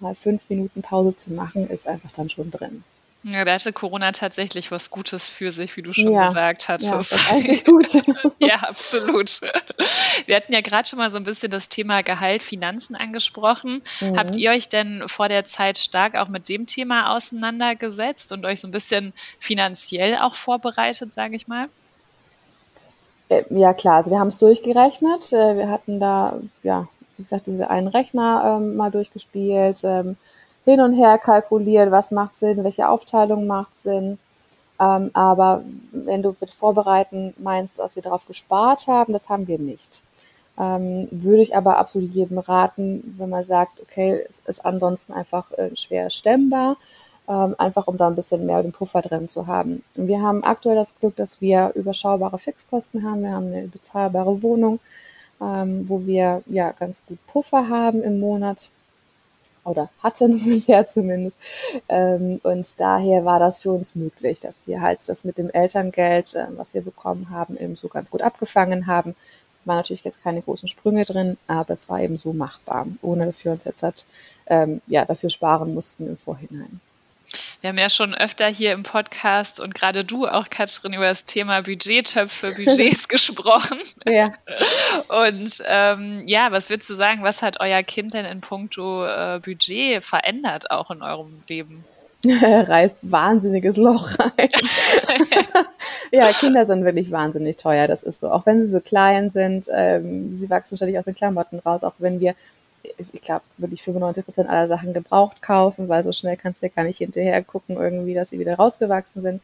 mal 0.01 0.17
fünf 0.17 0.51
Minuten 0.51 0.83
Pause 0.83 1.17
zu 1.17 1.33
machen, 1.33 1.69
ist 1.69 1.87
einfach 1.87 2.11
dann 2.11 2.31
schon 2.31 2.51
drin. 2.51 2.83
Ja, 3.27 3.47
da 3.47 3.55
hatte 3.55 3.73
Corona 3.73 4.13
tatsächlich 4.13 4.71
was 4.71 4.91
Gutes 4.91 5.27
für 5.27 5.51
sich, 5.51 5.79
wie 5.79 5.83
du 5.83 5.95
schon 5.95 6.13
ja, 6.13 6.29
gesagt 6.29 6.69
hattest. 6.69 6.91
Ja, 6.91 6.99
das 6.99 7.13
ist 7.13 7.33
eigentlich 7.33 7.65
gut. 7.65 7.89
ja, 8.39 8.57
absolut. 8.57 9.41
Wir 10.27 10.37
hatten 10.37 10.53
ja 10.53 10.61
gerade 10.61 10.87
schon 10.87 10.99
mal 10.99 11.11
so 11.11 11.17
ein 11.17 11.25
bisschen 11.25 11.51
das 11.51 11.71
Thema 11.71 12.03
Gehalt, 12.03 12.43
Finanzen 12.43 12.97
angesprochen. 12.97 13.83
Mhm. 14.03 14.19
Habt 14.19 14.37
ihr 14.37 14.51
euch 14.51 14.69
denn 14.69 15.05
vor 15.07 15.29
der 15.29 15.45
Zeit 15.45 15.79
stark 15.79 16.17
auch 16.17 16.29
mit 16.29 16.51
dem 16.51 16.67
Thema 16.67 17.17
auseinandergesetzt 17.17 18.31
und 18.33 18.45
euch 18.45 18.61
so 18.61 18.69
ein 18.69 18.73
bisschen 18.73 19.15
finanziell 19.39 20.19
auch 20.19 20.35
vorbereitet, 20.35 21.11
sage 21.11 21.35
ich 21.35 21.49
mal? 21.49 21.69
Äh, 23.31 23.45
ja, 23.49 23.73
klar. 23.73 23.97
Also 23.97 24.11
wir 24.11 24.19
haben 24.19 24.29
es 24.29 24.39
durchgerechnet. 24.39 25.33
Äh, 25.33 25.57
wir 25.57 25.71
hatten 25.71 25.99
da, 25.99 26.39
ja, 26.63 26.89
wie 27.17 27.23
gesagt, 27.23 27.47
diese 27.47 27.71
einen 27.71 27.89
Rechner 27.89 28.59
ähm, 28.59 28.77
mal 28.77 28.91
durchgespielt. 28.91 29.81
Ähm, 29.83 30.17
hin 30.65 30.81
und 30.81 30.95
her 30.95 31.19
kalkuliert, 31.19 31.91
was 31.91 32.11
macht 32.11 32.37
Sinn, 32.37 32.65
welche 32.65 32.89
Aufteilung 32.89 33.47
macht 33.47 33.77
Sinn. 33.77 34.19
Ähm, 34.81 35.11
aber 35.13 35.63
wenn 35.93 36.23
du 36.23 36.35
mit 36.41 36.51
Vorbereiten 36.51 37.35
meinst, 37.39 37.79
dass 37.79 37.97
wir 37.97 38.03
darauf 38.03 38.27
gespart 38.27 38.87
haben, 38.87 39.13
das 39.13 39.29
haben 39.29 39.47
wir 39.47 39.59
nicht. 39.59 40.03
Ähm, 40.59 41.09
würde 41.11 41.43
ich 41.43 41.57
aber 41.57 41.79
absolut 41.79 42.11
jedem 42.11 42.39
raten, 42.39 43.15
wenn 43.19 43.29
man 43.29 43.45
sagt, 43.45 43.81
okay, 43.81 44.25
es 44.29 44.41
ist 44.47 44.65
ansonsten 44.65 45.13
einfach 45.13 45.51
äh, 45.53 45.75
schwer 45.75 46.11
stemmbar, 46.11 46.77
ähm, 47.29 47.55
einfach 47.59 47.87
um 47.89 47.97
da 47.97 48.07
ein 48.07 48.15
bisschen 48.15 48.47
mehr 48.47 48.63
den 48.63 48.73
Puffer 48.73 49.03
drin 49.03 49.29
zu 49.29 49.47
haben. 49.47 49.83
Und 49.97 50.07
wir 50.07 50.23
haben 50.23 50.45
aktuell 50.45 50.77
das 50.77 50.99
Glück, 50.99 51.17
dass 51.17 51.41
wir 51.41 51.73
überschaubare 51.75 52.39
Fixkosten 52.39 53.03
haben. 53.03 53.23
Wir 53.23 53.33
haben 53.33 53.47
eine 53.49 53.69
bezahlbare 53.69 54.43
Wohnung, 54.43 54.79
ähm, 55.41 55.89
wo 55.89 56.07
wir 56.07 56.43
ja 56.47 56.73
ganz 56.73 57.05
gut 57.07 57.19
Puffer 57.27 57.69
haben 57.69 58.03
im 58.03 58.21
Monat 58.21 58.71
oder 59.65 59.91
hatten 60.03 60.45
bisher 60.45 60.87
zumindest. 60.87 61.37
Ähm, 61.89 62.41
und 62.43 62.67
daher 62.79 63.25
war 63.25 63.39
das 63.39 63.61
für 63.61 63.73
uns 63.73 63.95
möglich, 63.95 64.41
dass 64.41 64.67
wir 64.67 64.81
halt 64.81 65.01
das 65.09 65.25
mit 65.25 65.39
dem 65.39 65.51
Elterngeld, 65.51 66.35
äh, 66.35 66.47
was 66.57 66.75
wir 66.75 66.83
bekommen 66.83 67.31
haben, 67.31 67.57
eben 67.57 67.77
so 67.77 67.89
ganz 67.89 68.11
gut 68.11 68.23
abgefangen 68.23 68.87
haben. 68.87 69.15
War 69.65 69.77
natürlich 69.77 70.05
jetzt 70.05 70.23
keine 70.23 70.43
großen 70.43 70.69
Sprünge 70.69 71.05
drin, 71.05 71.39
aber 71.47 71.73
es 71.73 71.89
war 71.89 72.01
eben 72.01 72.17
so 72.17 72.33
machbar, 72.33 72.87
ohne 73.03 73.25
dass 73.27 73.45
wir 73.45 73.53
uns 73.53 73.65
jetzt 73.65 73.83
halt, 73.83 74.05
ähm, 74.47 74.83
ja, 74.87 75.05
dafür 75.05 75.31
sparen 75.31 75.73
mussten 75.73 76.07
im 76.07 76.19
Vorhinein. 76.19 76.81
Wir 77.65 77.71
haben 77.71 77.79
ja 77.79 77.89
schon 77.89 78.15
öfter 78.15 78.47
hier 78.47 78.75
im 78.75 78.83
Podcast 78.83 79.59
und 79.59 79.75
gerade 79.75 80.05
du 80.05 80.27
auch, 80.27 80.51
Katrin, 80.51 80.93
über 80.93 81.07
das 81.07 81.25
Thema 81.25 81.63
Budgettöpfe, 81.63 82.53
Budgets 82.57 83.09
gesprochen. 83.09 83.79
Ja. 84.07 84.35
Und 85.09 85.63
ähm, 85.67 86.25
ja, 86.27 86.49
was 86.53 86.69
würdest 86.69 86.91
du 86.91 86.95
sagen, 86.95 87.23
was 87.23 87.41
hat 87.41 87.63
euer 87.63 87.83
Kind 87.83 88.13
denn 88.13 88.27
in 88.27 88.43
puncto 88.43 89.07
äh, 89.07 89.41
Budget 89.43 90.05
verändert, 90.05 90.71
auch 90.71 90.91
in 90.91 91.01
eurem 91.01 91.43
Leben? 91.49 91.87
Er 92.27 92.69
reißt 92.69 92.99
wahnsinniges 93.01 93.79
Loch 93.79 94.11
rein. 94.19 94.49
ja, 96.13 96.27
Kinder 96.27 96.67
sind 96.67 96.85
wirklich 96.85 97.11
wahnsinnig 97.13 97.57
teuer, 97.57 97.89
das 97.89 98.03
ist 98.03 98.21
so. 98.21 98.31
Auch 98.31 98.45
wenn 98.45 98.61
sie 98.61 98.69
so 98.69 98.81
klein 98.81 99.31
sind, 99.31 99.71
ähm, 99.75 100.37
sie 100.37 100.51
wachsen 100.51 100.77
ständig 100.77 100.99
aus 100.99 101.07
den 101.07 101.15
Klamotten 101.15 101.61
raus, 101.61 101.83
auch 101.83 101.95
wenn 101.97 102.21
wir 102.21 102.35
ich 103.13 103.21
glaube, 103.23 103.43
wirklich 103.59 103.83
95 103.83 104.25
Prozent 104.25 104.49
aller 104.49 104.69
Sachen 104.69 104.93
gebraucht 104.93 105.43
kaufen, 105.43 105.89
weil 105.89 106.03
so 106.05 106.13
schnell 106.13 106.37
kannst 106.37 106.63
du 106.63 106.67
ja 106.67 106.73
gar 106.75 106.85
nicht 106.85 106.99
hinterher 106.99 107.43
gucken, 107.43 107.77
irgendwie, 107.77 108.15
dass 108.15 108.31
sie 108.31 108.39
wieder 108.39 108.57
rausgewachsen 108.57 109.23
sind. 109.23 109.43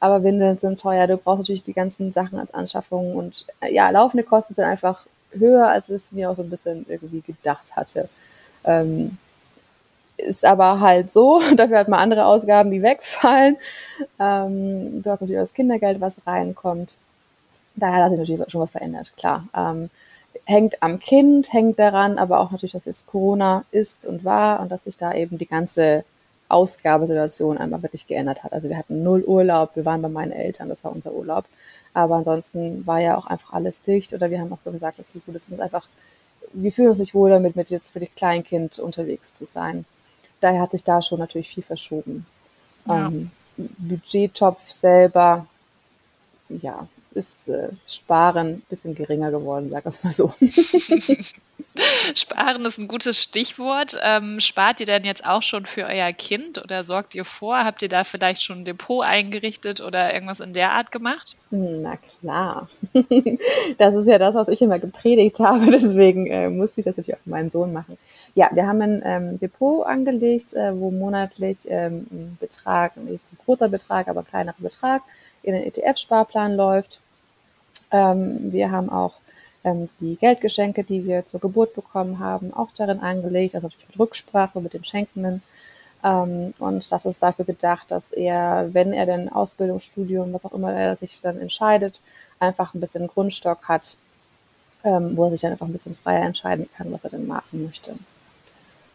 Aber 0.00 0.24
Windeln 0.24 0.58
sind 0.58 0.80
teuer, 0.80 1.06
du 1.06 1.16
brauchst 1.16 1.40
natürlich 1.40 1.62
die 1.62 1.74
ganzen 1.74 2.10
Sachen 2.10 2.38
als 2.38 2.52
Anschaffung 2.52 3.14
und 3.14 3.46
äh, 3.60 3.72
ja, 3.72 3.88
laufende 3.90 4.24
Kosten 4.24 4.54
sind 4.54 4.64
einfach 4.64 5.06
höher, 5.32 5.68
als 5.68 5.88
es 5.88 6.12
mir 6.12 6.30
auch 6.30 6.36
so 6.36 6.42
ein 6.42 6.50
bisschen 6.50 6.84
irgendwie 6.88 7.20
gedacht 7.20 7.76
hatte. 7.76 8.08
Ähm, 8.64 9.18
ist 10.16 10.44
aber 10.44 10.80
halt 10.80 11.10
so, 11.10 11.40
dafür 11.56 11.78
hat 11.78 11.88
man 11.88 12.00
andere 12.00 12.26
Ausgaben, 12.26 12.70
die 12.70 12.82
wegfallen. 12.82 13.56
Ähm, 14.18 15.02
du 15.02 15.10
hast 15.10 15.20
natürlich 15.20 15.40
das 15.40 15.54
Kindergeld, 15.54 16.00
was 16.00 16.20
reinkommt. 16.26 16.94
Daher 17.74 18.04
hat 18.04 18.10
sich 18.10 18.20
natürlich 18.20 18.50
schon 18.50 18.60
was 18.60 18.70
verändert, 18.70 19.12
klar. 19.16 19.46
Ähm, 19.56 19.90
hängt 20.44 20.82
am 20.82 20.98
Kind, 20.98 21.52
hängt 21.52 21.78
daran, 21.78 22.18
aber 22.18 22.40
auch 22.40 22.50
natürlich, 22.50 22.72
dass 22.72 22.84
jetzt 22.84 23.06
Corona 23.06 23.64
ist 23.70 24.06
und 24.06 24.24
war 24.24 24.60
und 24.60 24.70
dass 24.70 24.84
sich 24.84 24.96
da 24.96 25.14
eben 25.14 25.38
die 25.38 25.46
ganze 25.46 26.04
Ausgabesituation 26.48 27.58
einmal 27.58 27.82
wirklich 27.82 28.06
geändert 28.06 28.44
hat. 28.44 28.52
Also 28.52 28.68
wir 28.68 28.76
hatten 28.76 29.02
null 29.02 29.22
Urlaub, 29.22 29.74
wir 29.74 29.84
waren 29.84 30.02
bei 30.02 30.08
meinen 30.08 30.32
Eltern, 30.32 30.68
das 30.68 30.84
war 30.84 30.92
unser 30.92 31.12
Urlaub. 31.12 31.44
Aber 31.94 32.16
ansonsten 32.16 32.86
war 32.86 33.00
ja 33.00 33.16
auch 33.16 33.26
einfach 33.26 33.52
alles 33.52 33.82
dicht 33.82 34.12
oder 34.12 34.30
wir 34.30 34.40
haben 34.40 34.52
auch 34.52 34.70
gesagt, 34.70 34.98
okay, 34.98 35.22
gut, 35.24 35.34
es 35.34 35.48
ist 35.48 35.60
einfach, 35.60 35.86
wir 36.52 36.72
fühlen 36.72 36.88
uns 36.88 36.98
nicht 36.98 37.14
wohl 37.14 37.30
damit, 37.30 37.56
mit 37.56 37.70
jetzt 37.70 37.92
für 37.92 38.00
die 38.00 38.06
Kleinkind 38.06 38.78
unterwegs 38.78 39.32
zu 39.32 39.46
sein. 39.46 39.86
Daher 40.40 40.60
hat 40.60 40.72
sich 40.72 40.84
da 40.84 41.00
schon 41.00 41.20
natürlich 41.20 41.48
viel 41.48 41.62
verschoben. 41.62 42.26
Ja. 42.86 43.06
Ähm, 43.08 43.30
Budgettopf 43.56 44.70
selber, 44.70 45.46
ja, 46.48 46.86
ist 47.14 47.48
äh, 47.48 47.68
Sparen 47.86 48.48
ein 48.48 48.62
bisschen 48.68 48.94
geringer 48.94 49.30
geworden, 49.30 49.70
sag 49.70 49.84
ich 49.86 50.02
mal 50.02 50.12
so. 50.12 50.32
Sparen 52.14 52.64
ist 52.64 52.78
ein 52.78 52.88
gutes 52.88 53.22
Stichwort. 53.22 53.98
Ähm, 54.04 54.40
spart 54.40 54.80
ihr 54.80 54.86
denn 54.86 55.04
jetzt 55.04 55.26
auch 55.26 55.42
schon 55.42 55.64
für 55.66 55.86
euer 55.86 56.12
Kind 56.12 56.62
oder 56.62 56.82
sorgt 56.82 57.14
ihr 57.14 57.24
vor? 57.24 57.64
Habt 57.64 57.82
ihr 57.82 57.88
da 57.88 58.04
vielleicht 58.04 58.42
schon 58.42 58.60
ein 58.60 58.64
Depot 58.64 59.04
eingerichtet 59.04 59.80
oder 59.80 60.12
irgendwas 60.12 60.40
in 60.40 60.52
der 60.52 60.72
Art 60.72 60.90
gemacht? 60.90 61.36
Na 61.50 61.96
klar. 61.96 62.68
Das 63.78 63.94
ist 63.94 64.06
ja 64.06 64.18
das, 64.18 64.34
was 64.34 64.48
ich 64.48 64.60
immer 64.62 64.78
gepredigt 64.78 65.40
habe. 65.40 65.70
Deswegen 65.70 66.26
äh, 66.26 66.50
musste 66.50 66.80
ich 66.80 66.84
das 66.84 66.96
natürlich 66.96 67.18
auch 67.18 67.24
für 67.24 67.30
meinen 67.30 67.50
Sohn 67.50 67.72
machen. 67.72 67.96
Ja, 68.34 68.50
wir 68.52 68.66
haben 68.66 68.80
ein 68.80 69.02
ähm, 69.04 69.40
Depot 69.40 69.86
angelegt, 69.86 70.54
äh, 70.54 70.78
wo 70.78 70.90
monatlich 70.90 71.58
ähm, 71.66 72.06
ein 72.10 72.38
Betrag, 72.40 72.96
nicht 72.96 73.24
ein 73.32 73.38
großer 73.44 73.68
Betrag, 73.68 74.08
aber 74.08 74.20
ein 74.20 74.26
kleinerer 74.26 74.54
Betrag 74.58 75.02
in 75.42 75.54
den 75.54 75.64
ETF-Sparplan 75.64 76.56
läuft. 76.56 77.00
Ähm, 77.92 78.52
wir 78.52 78.70
haben 78.70 78.90
auch 78.90 79.14
ähm, 79.64 79.88
die 80.00 80.16
Geldgeschenke, 80.16 80.84
die 80.84 81.06
wir 81.06 81.26
zur 81.26 81.40
Geburt 81.40 81.74
bekommen 81.74 82.18
haben, 82.18 82.52
auch 82.52 82.70
darin 82.76 83.00
angelegt, 83.00 83.54
also 83.54 83.68
natürlich 83.68 83.88
mit 83.88 83.98
Rücksprache 83.98 84.60
mit 84.60 84.74
dem 84.74 84.84
Schenkenden. 84.84 85.42
Ähm, 86.02 86.54
und 86.58 86.90
das 86.90 87.04
ist 87.04 87.22
dafür 87.22 87.44
gedacht, 87.44 87.90
dass 87.90 88.12
er, 88.12 88.70
wenn 88.72 88.92
er 88.92 89.06
denn 89.06 89.28
Ausbildungsstudium, 89.28 90.32
was 90.32 90.44
auch 90.46 90.52
immer 90.52 90.72
er 90.72 90.96
sich 90.96 91.20
dann 91.20 91.38
entscheidet, 91.40 92.00
einfach 92.40 92.74
ein 92.74 92.80
bisschen 92.80 93.06
Grundstock 93.06 93.68
hat, 93.68 93.96
ähm, 94.84 95.16
wo 95.16 95.24
er 95.24 95.30
sich 95.30 95.42
dann 95.42 95.52
einfach 95.52 95.66
ein 95.66 95.72
bisschen 95.72 95.96
freier 95.96 96.24
entscheiden 96.24 96.68
kann, 96.76 96.90
was 96.90 97.04
er 97.04 97.10
denn 97.10 97.26
machen 97.26 97.64
möchte. 97.64 97.94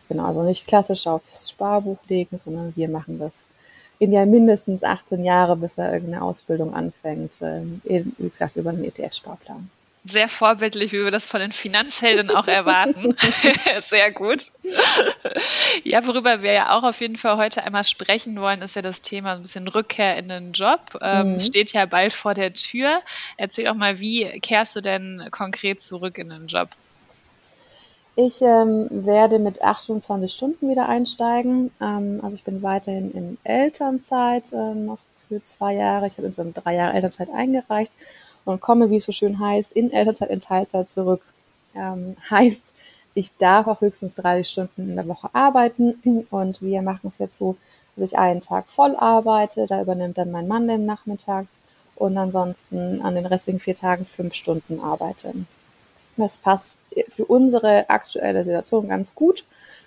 Genau, 0.09 0.25
also 0.25 0.43
nicht 0.43 0.67
klassisch 0.67 1.07
aufs 1.07 1.49
Sparbuch 1.49 1.97
legen, 2.07 2.37
sondern 2.37 2.73
wir 2.75 2.89
machen 2.89 3.19
das 3.19 3.45
in 3.99 4.11
ja 4.11 4.25
mindestens 4.25 4.83
18 4.83 5.23
Jahre, 5.23 5.55
bis 5.55 5.77
er 5.77 5.93
irgendeine 5.93 6.23
Ausbildung 6.23 6.73
anfängt, 6.73 7.33
ähm, 7.41 7.81
wie 7.83 8.29
gesagt, 8.29 8.55
über 8.55 8.69
einen 8.69 8.83
ETF-Sparplan. 8.83 9.69
Sehr 10.09 10.29
vorbildlich, 10.29 10.93
wie 10.93 11.03
wir 11.03 11.11
das 11.11 11.27
von 11.27 11.41
den 11.41 11.51
Finanzhelden 11.51 12.29
auch 12.29 12.47
erwarten. 12.47 13.13
Sehr 13.81 14.11
gut. 14.11 14.51
Ja, 15.83 16.05
worüber 16.07 16.41
wir 16.43 16.53
ja 16.53 16.77
auch 16.77 16.83
auf 16.83 17.01
jeden 17.01 17.17
Fall 17.17 17.35
heute 17.35 17.63
einmal 17.63 17.83
sprechen 17.83 18.39
wollen, 18.39 18.61
ist 18.61 18.77
ja 18.77 18.81
das 18.81 19.01
Thema 19.01 19.33
ein 19.33 19.41
bisschen 19.41 19.67
Rückkehr 19.67 20.15
in 20.15 20.29
den 20.29 20.53
Job. 20.53 20.97
Ähm, 21.01 21.33
mhm. 21.33 21.39
Steht 21.39 21.73
ja 21.73 21.85
bald 21.85 22.13
vor 22.13 22.33
der 22.33 22.53
Tür. 22.53 23.01
Erzähl 23.35 23.65
doch 23.65 23.75
mal, 23.75 23.99
wie 23.99 24.25
kehrst 24.39 24.77
du 24.77 24.81
denn 24.81 25.27
konkret 25.31 25.81
zurück 25.81 26.17
in 26.17 26.29
den 26.29 26.47
Job? 26.47 26.69
Ich 28.19 28.41
ähm, 28.41 28.88
werde 28.89 29.38
mit 29.38 29.62
28 29.62 30.33
Stunden 30.33 30.69
wieder 30.69 30.89
einsteigen. 30.89 31.69
Ähm, 31.79 32.19
also 32.24 32.36
ich 32.36 32.43
bin 32.43 32.63
weiterhin 32.63 33.12
in 33.12 33.38
Elternzeit 33.43 34.51
äh, 34.53 34.74
noch 34.74 34.97
für 35.13 35.43
zwei 35.43 35.75
Jahre. 35.75 36.07
Ich 36.07 36.17
habe 36.17 36.25
insgesamt 36.25 36.57
drei 36.57 36.74
Jahre 36.74 36.95
Elternzeit 36.95 37.29
eingereicht 37.29 37.91
und 38.43 38.59
komme, 38.59 38.89
wie 38.89 38.95
es 38.95 39.05
so 39.05 39.12
schön 39.12 39.39
heißt, 39.39 39.71
in 39.74 39.93
Elternzeit 39.93 40.31
in 40.31 40.39
Teilzeit 40.39 40.89
zurück. 40.91 41.21
Ähm, 41.75 42.15
heißt, 42.31 42.74
ich 43.13 43.38
darf 43.38 43.67
auch 43.67 43.81
höchstens 43.81 44.15
30 44.15 44.51
Stunden 44.51 44.89
in 44.89 44.95
der 44.95 45.07
Woche 45.07 45.29
arbeiten 45.33 46.25
und 46.31 46.59
wir 46.63 46.81
machen 46.81 47.09
es 47.09 47.19
jetzt 47.19 47.38
so, 47.38 47.55
dass 47.95 48.13
ich 48.13 48.17
einen 48.17 48.41
Tag 48.41 48.67
voll 48.67 48.95
arbeite. 48.95 49.67
Da 49.67 49.79
übernimmt 49.79 50.17
dann 50.17 50.31
mein 50.31 50.47
Mann 50.47 50.67
den 50.67 50.88
nachmittags 50.88 51.51
und 51.95 52.17
ansonsten 52.17 53.00
an 53.03 53.13
den 53.13 53.27
restlichen 53.27 53.59
vier 53.59 53.75
Tagen 53.75 54.05
fünf 54.05 54.33
Stunden 54.33 54.79
arbeite. 54.79 55.36
Das 56.17 56.38
passt 56.38 56.79
für 57.15 57.25
unsere 57.25 57.89
aktuelle 57.89 58.43
Situation 58.43 58.89
ganz 58.89 59.15
gut. 59.15 59.45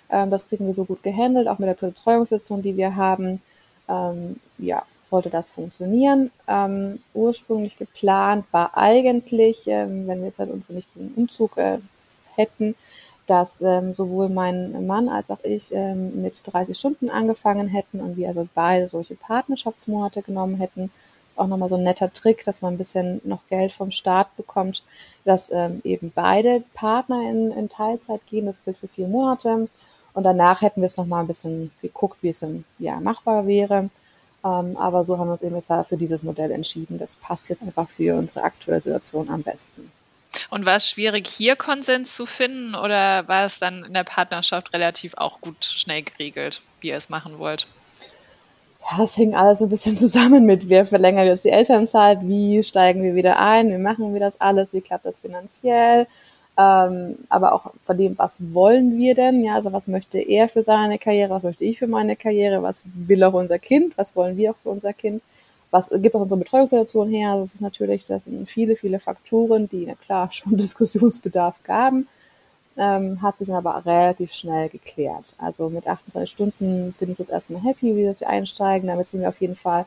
Ähm, 0.09 0.29
das 0.29 0.47
kriegen 0.47 0.65
wir 0.65 0.73
so 0.73 0.85
gut 0.85 1.03
gehandelt, 1.03 1.47
auch 1.47 1.59
mit 1.59 1.67
der 1.67 1.87
Betreuungssituation, 1.87 2.61
die 2.61 2.77
wir 2.77 2.95
haben. 2.95 3.41
Ähm, 3.87 4.37
ja, 4.57 4.83
sollte 5.03 5.29
das 5.29 5.51
funktionieren. 5.51 6.31
Ähm, 6.47 6.99
ursprünglich 7.13 7.77
geplant 7.77 8.45
war 8.51 8.77
eigentlich, 8.77 9.67
ähm, 9.67 10.07
wenn 10.07 10.19
wir 10.19 10.27
jetzt 10.27 10.39
halt 10.39 10.49
uns 10.49 10.69
nicht 10.69 10.95
den 10.95 11.13
Umzug 11.15 11.57
äh, 11.57 11.79
hätten, 12.35 12.75
dass 13.27 13.61
ähm, 13.61 13.93
sowohl 13.93 14.29
mein 14.29 14.87
Mann 14.87 15.09
als 15.09 15.29
auch 15.29 15.43
ich 15.43 15.71
ähm, 15.73 16.21
mit 16.21 16.41
30 16.43 16.77
Stunden 16.77 17.09
angefangen 17.09 17.67
hätten 17.67 17.99
und 17.99 18.17
wir 18.17 18.29
also 18.29 18.47
beide 18.55 18.87
solche 18.87 19.15
Partnerschaftsmonate 19.15 20.21
genommen 20.21 20.55
hätten. 20.57 20.91
Auch 21.41 21.47
nochmal 21.47 21.69
so 21.69 21.75
ein 21.75 21.83
netter 21.83 22.13
Trick, 22.13 22.43
dass 22.43 22.61
man 22.61 22.75
ein 22.75 22.77
bisschen 22.77 23.19
noch 23.23 23.41
Geld 23.49 23.71
vom 23.71 23.89
Staat 23.89 24.37
bekommt, 24.37 24.83
dass 25.25 25.51
ähm, 25.51 25.81
eben 25.83 26.11
beide 26.13 26.63
Partner 26.75 27.27
in, 27.27 27.51
in 27.51 27.67
Teilzeit 27.67 28.21
gehen. 28.29 28.45
Das 28.45 28.63
gilt 28.63 28.77
für 28.77 28.87
vier 28.87 29.07
Monate. 29.07 29.67
Und 30.13 30.23
danach 30.23 30.61
hätten 30.61 30.81
wir 30.81 30.85
es 30.85 30.97
nochmal 30.97 31.23
ein 31.23 31.27
bisschen 31.27 31.71
geguckt, 31.81 32.17
wie 32.21 32.29
es 32.29 32.43
im 32.43 32.63
Jahr 32.77 33.01
machbar 33.01 33.47
wäre. 33.47 33.89
Ähm, 34.43 34.77
aber 34.77 35.03
so 35.03 35.17
haben 35.17 35.29
wir 35.29 35.33
uns 35.33 35.41
eben 35.41 35.55
jetzt 35.55 35.71
für 35.87 35.97
dieses 35.97 36.21
Modell 36.21 36.51
entschieden. 36.51 36.99
Das 36.99 37.15
passt 37.15 37.49
jetzt 37.49 37.63
einfach 37.63 37.89
für 37.89 38.17
unsere 38.17 38.43
aktuelle 38.43 38.81
Situation 38.81 39.29
am 39.29 39.41
besten. 39.41 39.91
Und 40.49 40.65
war 40.65 40.75
es 40.75 40.89
schwierig, 40.89 41.27
hier 41.27 41.55
Konsens 41.55 42.15
zu 42.15 42.27
finden 42.27 42.75
oder 42.75 43.27
war 43.27 43.45
es 43.45 43.57
dann 43.57 43.83
in 43.83 43.93
der 43.93 44.03
Partnerschaft 44.03 44.73
relativ 44.73 45.15
auch 45.17 45.41
gut 45.41 45.65
schnell 45.65 46.03
geregelt, 46.03 46.61
wie 46.81 46.89
ihr 46.89 46.97
es 46.97 47.09
machen 47.09 47.39
wollt? 47.39 47.65
Ja, 48.81 48.97
das 48.97 49.15
hing 49.15 49.35
alles 49.35 49.61
ein 49.61 49.69
bisschen 49.69 49.95
zusammen 50.05 50.45
mit, 50.45 50.69
wer 50.69 50.85
verlängert 50.85 51.25
jetzt 51.25 51.45
die 51.45 51.49
Elternzeit, 51.49 52.19
wie 52.23 52.63
steigen 52.63 53.03
wir 53.03 53.15
wieder 53.15 53.39
ein, 53.39 53.69
wie 53.71 53.77
machen 53.77 54.13
wir 54.13 54.19
das 54.19 54.41
alles, 54.41 54.73
wie 54.73 54.81
klappt 54.81 55.05
das 55.05 55.19
finanziell, 55.19 56.07
ähm, 56.57 57.17
aber 57.29 57.53
auch 57.53 57.71
von 57.85 57.97
dem, 57.97 58.17
was 58.17 58.39
wollen 58.53 58.97
wir 58.97 59.15
denn, 59.15 59.43
ja, 59.43 59.55
also 59.55 59.71
was 59.71 59.87
möchte 59.87 60.19
er 60.19 60.49
für 60.49 60.63
seine 60.63 60.97
Karriere, 60.97 61.29
was 61.29 61.43
möchte 61.43 61.63
ich 61.65 61.79
für 61.79 61.87
meine 61.87 62.15
Karriere, 62.15 62.61
was 62.63 62.85
will 62.93 63.23
auch 63.23 63.33
unser 63.33 63.59
Kind, 63.59 63.97
was 63.97 64.15
wollen 64.15 64.35
wir 64.37 64.51
auch 64.51 64.57
für 64.57 64.69
unser 64.69 64.93
Kind? 64.93 65.21
Was 65.71 65.89
gibt 65.89 66.13
auch 66.15 66.19
unsere 66.19 66.39
Betreuungssituation 66.39 67.09
her? 67.09 67.37
Das 67.37 67.55
ist 67.55 67.61
natürlich, 67.61 68.05
das 68.05 68.25
sind 68.25 68.49
viele, 68.49 68.75
viele 68.75 68.99
Faktoren, 68.99 69.69
die, 69.69 69.85
na 69.87 69.95
klar, 69.95 70.29
schon 70.31 70.57
Diskussionsbedarf 70.57 71.63
gaben, 71.63 72.07
ähm, 72.77 73.21
hat 73.21 73.37
sich 73.37 73.53
aber 73.53 73.85
relativ 73.85 74.33
schnell 74.33 74.69
geklärt. 74.69 75.35
Also 75.37 75.69
mit 75.69 75.87
28 75.87 76.29
Stunden 76.29 76.93
bin 76.99 77.11
ich 77.11 77.19
jetzt 77.19 77.31
erstmal 77.31 77.63
happy, 77.63 77.95
wie 77.95 78.05
wir 78.05 78.27
einsteigen. 78.27 78.87
Damit 78.87 79.07
sind 79.07 79.21
wir 79.21 79.29
auf 79.29 79.41
jeden 79.41 79.55
Fall 79.55 79.85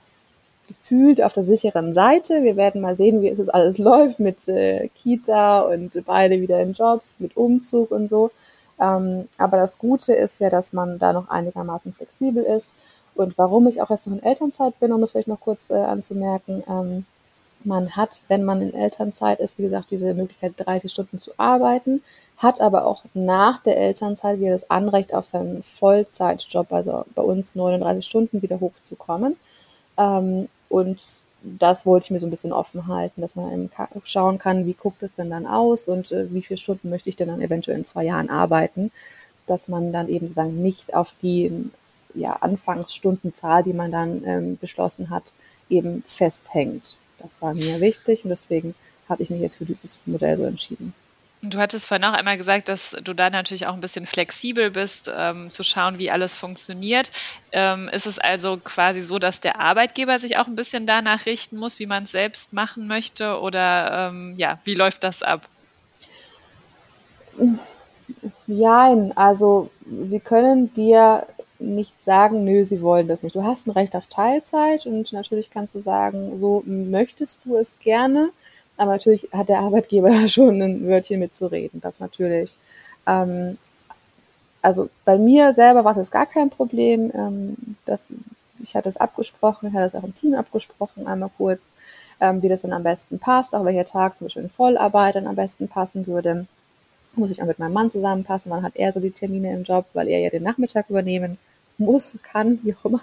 gefühlt 0.68 1.22
auf 1.22 1.34
der 1.34 1.44
sicheren 1.44 1.94
Seite. 1.94 2.42
Wir 2.42 2.56
werden 2.56 2.80
mal 2.80 2.96
sehen, 2.96 3.22
wie 3.22 3.28
es 3.28 3.38
jetzt 3.38 3.54
alles 3.54 3.78
läuft 3.78 4.20
mit 4.20 4.46
äh, 4.48 4.88
Kita 5.02 5.60
und 5.62 6.02
beide 6.04 6.40
wieder 6.40 6.60
in 6.60 6.72
Jobs, 6.72 7.20
mit 7.20 7.36
Umzug 7.36 7.90
und 7.90 8.08
so. 8.08 8.30
Ähm, 8.80 9.28
aber 9.38 9.56
das 9.56 9.78
Gute 9.78 10.14
ist 10.14 10.40
ja, 10.40 10.50
dass 10.50 10.72
man 10.72 10.98
da 10.98 11.12
noch 11.12 11.28
einigermaßen 11.28 11.92
flexibel 11.92 12.42
ist 12.42 12.72
und 13.14 13.38
warum 13.38 13.66
ich 13.68 13.80
auch 13.80 13.90
erst 13.90 14.06
noch 14.06 14.16
in 14.16 14.22
Elternzeit 14.22 14.78
bin, 14.80 14.92
um 14.92 15.00
das 15.00 15.12
vielleicht 15.12 15.28
noch 15.28 15.40
kurz 15.40 15.70
äh, 15.70 15.74
anzumerken, 15.74 16.64
ähm, 16.68 17.06
man 17.62 17.96
hat, 17.96 18.20
wenn 18.28 18.44
man 18.44 18.60
in 18.60 18.74
Elternzeit 18.74 19.40
ist, 19.40 19.58
wie 19.58 19.62
gesagt, 19.62 19.90
diese 19.90 20.12
Möglichkeit, 20.12 20.52
30 20.56 20.92
Stunden 20.92 21.18
zu 21.18 21.30
arbeiten, 21.38 22.02
hat 22.44 22.60
aber 22.60 22.86
auch 22.86 23.02
nach 23.14 23.60
der 23.62 23.76
Elternzeit 23.76 24.38
wieder 24.38 24.52
das 24.52 24.70
Anrecht 24.70 25.12
auf 25.12 25.24
seinen 25.24 25.64
Vollzeitjob, 25.64 26.72
also 26.72 27.04
bei 27.14 27.22
uns 27.22 27.56
39 27.56 28.06
Stunden 28.06 28.42
wieder 28.42 28.60
hochzukommen. 28.60 29.36
Ähm, 29.98 30.48
und 30.68 31.22
das 31.42 31.84
wollte 31.84 32.04
ich 32.04 32.10
mir 32.10 32.20
so 32.20 32.26
ein 32.26 32.30
bisschen 32.30 32.52
offen 32.52 32.86
halten, 32.86 33.20
dass 33.20 33.36
man 33.36 33.70
schauen 34.04 34.38
kann, 34.38 34.66
wie 34.66 34.74
guckt 34.74 35.02
es 35.02 35.14
denn 35.14 35.30
dann 35.30 35.46
aus 35.46 35.88
und 35.88 36.12
äh, 36.12 36.32
wie 36.32 36.42
viele 36.42 36.58
Stunden 36.58 36.88
möchte 36.90 37.08
ich 37.08 37.16
denn 37.16 37.28
dann 37.28 37.42
eventuell 37.42 37.78
in 37.78 37.84
zwei 37.84 38.04
Jahren 38.04 38.30
arbeiten, 38.30 38.90
dass 39.46 39.68
man 39.68 39.92
dann 39.92 40.08
eben 40.08 40.26
sozusagen 40.26 40.62
nicht 40.62 40.94
auf 40.94 41.12
die 41.20 41.70
ja, 42.14 42.34
Anfangsstundenzahl, 42.34 43.62
die 43.62 43.72
man 43.72 43.90
dann 43.90 44.22
ähm, 44.24 44.58
beschlossen 44.58 45.10
hat, 45.10 45.34
eben 45.68 46.02
festhängt. 46.06 46.96
Das 47.18 47.42
war 47.42 47.54
mir 47.54 47.80
wichtig 47.80 48.24
und 48.24 48.30
deswegen 48.30 48.74
habe 49.08 49.22
ich 49.22 49.30
mich 49.30 49.40
jetzt 49.40 49.56
für 49.56 49.64
dieses 49.64 49.98
Modell 50.06 50.36
so 50.36 50.44
entschieden. 50.44 50.94
Du 51.50 51.58
hattest 51.58 51.88
vorhin 51.88 52.04
auch 52.04 52.14
einmal 52.14 52.38
gesagt, 52.38 52.68
dass 52.68 52.96
du 53.02 53.12
da 53.12 53.28
natürlich 53.28 53.66
auch 53.66 53.74
ein 53.74 53.80
bisschen 53.80 54.06
flexibel 54.06 54.70
bist, 54.70 55.10
ähm, 55.14 55.50
zu 55.50 55.62
schauen, 55.62 55.98
wie 55.98 56.10
alles 56.10 56.34
funktioniert. 56.34 57.12
Ähm, 57.52 57.90
ist 57.92 58.06
es 58.06 58.18
also 58.18 58.56
quasi 58.56 59.02
so, 59.02 59.18
dass 59.18 59.40
der 59.40 59.60
Arbeitgeber 59.60 60.18
sich 60.18 60.38
auch 60.38 60.46
ein 60.46 60.56
bisschen 60.56 60.86
danach 60.86 61.26
richten 61.26 61.58
muss, 61.58 61.78
wie 61.78 61.86
man 61.86 62.04
es 62.04 62.12
selbst 62.12 62.54
machen 62.54 62.86
möchte? 62.86 63.40
Oder 63.40 64.08
ähm, 64.08 64.32
ja, 64.36 64.58
wie 64.64 64.74
läuft 64.74 65.04
das 65.04 65.22
ab? 65.22 65.42
Nein, 68.46 69.12
also 69.14 69.70
sie 70.04 70.20
können 70.20 70.72
dir 70.72 71.26
nicht 71.58 72.02
sagen, 72.04 72.44
nö, 72.44 72.64
sie 72.64 72.80
wollen 72.80 73.08
das 73.08 73.22
nicht. 73.22 73.36
Du 73.36 73.44
hast 73.44 73.66
ein 73.66 73.72
Recht 73.72 73.94
auf 73.96 74.06
Teilzeit 74.06 74.86
und 74.86 75.12
natürlich 75.12 75.50
kannst 75.50 75.74
du 75.74 75.80
sagen, 75.80 76.40
so 76.40 76.62
möchtest 76.66 77.40
du 77.44 77.56
es 77.56 77.78
gerne, 77.80 78.30
aber 78.76 78.92
natürlich 78.92 79.28
hat 79.32 79.48
der 79.48 79.60
Arbeitgeber 79.60 80.28
schon 80.28 80.60
ein 80.60 80.86
Wörtchen 80.86 81.20
mitzureden. 81.20 81.80
Das 81.80 82.00
natürlich. 82.00 82.56
Ähm, 83.06 83.58
also 84.62 84.88
bei 85.04 85.18
mir 85.18 85.52
selber 85.52 85.84
war 85.84 85.92
es 85.92 85.98
jetzt 85.98 86.12
gar 86.12 86.26
kein 86.26 86.50
Problem. 86.50 87.12
Ähm, 87.14 87.76
dass, 87.86 88.12
ich 88.62 88.74
hatte 88.74 88.88
es 88.88 88.96
abgesprochen, 88.96 89.68
ich 89.68 89.74
hatte 89.74 89.86
es 89.86 89.94
auch 89.94 90.04
im 90.04 90.14
Team 90.14 90.34
abgesprochen, 90.34 91.06
einmal 91.06 91.30
kurz, 91.36 91.60
ähm, 92.20 92.42
wie 92.42 92.48
das 92.48 92.62
dann 92.62 92.72
am 92.72 92.82
besten 92.82 93.18
passt, 93.18 93.54
auch 93.54 93.64
welcher 93.64 93.84
Tag 93.84 94.16
zum 94.16 94.26
Beispiel 94.26 94.44
in 94.44 94.50
Vollarbeit 94.50 95.16
dann 95.16 95.26
am 95.26 95.36
besten 95.36 95.68
passen 95.68 96.06
würde 96.06 96.46
muss 97.16 97.30
ich 97.30 97.42
auch 97.42 97.46
mit 97.46 97.58
meinem 97.58 97.72
Mann 97.72 97.90
zusammenpassen, 97.90 98.50
wann 98.50 98.62
hat 98.62 98.76
er 98.76 98.92
so 98.92 99.00
die 99.00 99.10
Termine 99.10 99.52
im 99.52 99.62
Job, 99.62 99.86
weil 99.92 100.08
er 100.08 100.20
ja 100.20 100.30
den 100.30 100.42
Nachmittag 100.42 100.90
übernehmen 100.90 101.38
muss, 101.78 102.16
kann, 102.22 102.60
wie 102.62 102.74
auch 102.74 102.84
immer. 102.84 103.00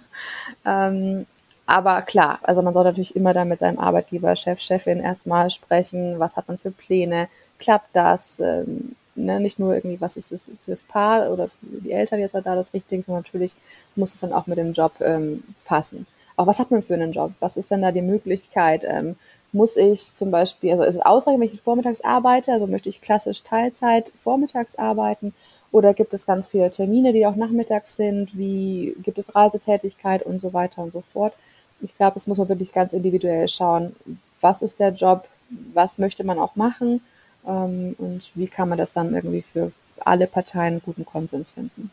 Ähm, 0.66 1.26
aber 1.72 2.02
klar, 2.02 2.40
also 2.44 2.62
man 2.62 2.74
soll 2.74 2.84
natürlich 2.84 3.16
immer 3.16 3.34
dann 3.34 3.48
mit 3.48 3.60
seinem 3.60 3.80
Arbeitgeber, 3.80 4.36
Chef, 4.36 4.60
Chefin 4.60 5.00
erstmal 5.00 5.50
sprechen, 5.50 6.20
was 6.20 6.36
hat 6.36 6.48
man 6.48 6.58
für 6.58 6.72
Pläne, 6.72 7.30
klappt 7.60 7.90
das, 7.94 8.42
ähm, 8.42 8.96
ne? 9.16 9.40
nicht 9.40 9.58
nur 9.58 9.74
irgendwie, 9.74 10.02
was 10.02 10.18
ist 10.18 10.32
das 10.32 10.46
fürs 10.66 10.84
Paar 10.84 11.32
oder 11.32 11.48
für 11.48 11.82
die 11.82 11.92
Eltern 11.92 12.20
jetzt 12.20 12.36
da 12.36 12.42
das 12.42 12.74
Richtige, 12.74 13.02
sondern 13.02 13.24
natürlich 13.24 13.54
muss 13.96 14.14
es 14.14 14.20
dann 14.20 14.34
auch 14.34 14.48
mit 14.48 14.58
dem 14.58 14.74
Job 14.74 14.94
ähm, 15.00 15.44
passen. 15.64 16.08
Auch 16.36 16.48
was 16.48 16.60
hat 16.60 16.72
man 16.72 16.84
für 16.84 16.94
einen 16.96 17.14
Job? 17.14 17.32
Was 17.40 17.56
ist 17.56 17.72
denn 17.72 17.82
da 17.82 17.92
die 17.92 18.02
Möglichkeit? 18.02 18.86
Ähm, 18.86 19.16
muss 19.54 19.78
ich 19.78 20.14
zum 20.14 20.32
Beispiel, 20.32 20.72
also 20.72 20.84
ist 20.84 20.96
es 20.96 21.02
ausreichend, 21.02 21.42
wenn 21.42 21.54
ich 21.54 21.62
vormittags 21.62 22.02
arbeite, 22.02 22.54
also 22.54 22.68
möchte 22.68 22.90
ich 22.90 23.02
klassisch 23.02 23.44
Teilzeit 23.44 24.12
vormittags 24.16 24.76
arbeiten 24.76 25.34
oder 25.72 25.94
gibt 25.94 26.14
es 26.14 26.26
ganz 26.26 26.50
viele 26.50 26.70
Termine, 26.70 27.14
die 27.14 27.26
auch 27.26 27.36
nachmittags 27.36 27.96
sind, 27.96 28.38
wie 28.38 28.96
gibt 29.04 29.18
es 29.18 29.36
Reisetätigkeit 29.36 30.24
und 30.24 30.40
so 30.40 30.54
weiter 30.54 30.82
und 30.84 30.92
so 30.92 31.02
fort. 31.02 31.34
Ich 31.82 31.96
glaube, 31.98 32.18
es 32.18 32.28
muss 32.28 32.38
man 32.38 32.50
wirklich 32.50 32.74
ganz 32.74 32.94
individuell 32.94 33.48
schauen, 33.48 33.96
was 34.40 34.62
ist 34.62 34.80
der 34.80 34.90
Job, 34.90 35.28
was 35.74 35.98
möchte 35.98 36.24
man 36.24 36.40
auch 36.40 36.56
machen 36.56 37.02
ähm, 37.46 37.96
und 37.98 38.32
wie 38.36 38.48
kann 38.48 38.70
man 38.70 38.78
das 38.78 38.92
dann 38.92 39.14
irgendwie 39.14 39.44
für 39.44 39.72
alle 40.00 40.28
Parteien 40.28 40.74
einen 40.74 40.82
guten 40.82 41.06
Konsens 41.06 41.52
finden. 41.52 41.92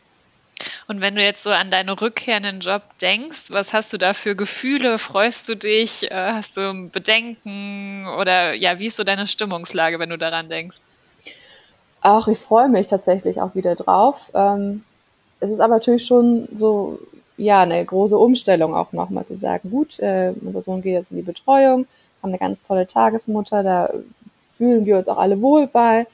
Und 0.87 1.01
wenn 1.01 1.15
du 1.15 1.23
jetzt 1.23 1.43
so 1.43 1.51
an 1.51 1.69
deine 1.69 2.01
Rückkehr 2.01 2.37
in 2.37 2.43
den 2.43 2.59
Job 2.61 2.81
denkst, 2.99 3.49
was 3.51 3.73
hast 3.73 3.93
du 3.93 3.97
da 3.97 4.13
für 4.13 4.35
Gefühle? 4.35 4.97
Freust 4.97 5.47
du 5.47 5.55
dich? 5.55 6.11
Äh, 6.11 6.33
hast 6.33 6.57
du 6.57 6.89
Bedenken? 6.91 8.07
Oder 8.19 8.53
ja, 8.55 8.79
wie 8.79 8.87
ist 8.87 8.97
so 8.97 9.03
deine 9.03 9.27
Stimmungslage, 9.27 9.99
wenn 9.99 10.09
du 10.09 10.17
daran 10.17 10.49
denkst? 10.49 10.79
Ach, 12.01 12.27
ich 12.27 12.39
freue 12.39 12.69
mich 12.69 12.87
tatsächlich 12.87 13.39
auch 13.39 13.55
wieder 13.55 13.75
drauf. 13.75 14.31
Ähm, 14.33 14.83
es 15.39 15.51
ist 15.51 15.59
aber 15.59 15.75
natürlich 15.75 16.05
schon 16.05 16.47
so, 16.55 16.99
ja, 17.39 17.61
eine 17.61 17.83
große 17.83 18.17
Umstellung 18.17 18.75
auch 18.75 18.91
nochmal 18.91 19.25
zu 19.25 19.35
sagen, 19.35 19.69
gut, 19.71 19.99
äh, 19.99 20.33
unser 20.41 20.61
Sohn 20.61 20.81
geht 20.81 20.93
jetzt 20.93 21.11
in 21.11 21.17
die 21.17 21.23
Betreuung, 21.23 21.87
haben 22.21 22.29
eine 22.29 22.37
ganz 22.37 22.61
tolle 22.61 22.85
Tagesmutter, 22.85 23.63
da 23.63 23.89
fühlen 24.57 24.85
wir 24.85 24.97
uns 24.97 25.07
auch 25.07 25.17
alle 25.17 25.41
wohl 25.41 25.67
bei. 25.67 26.05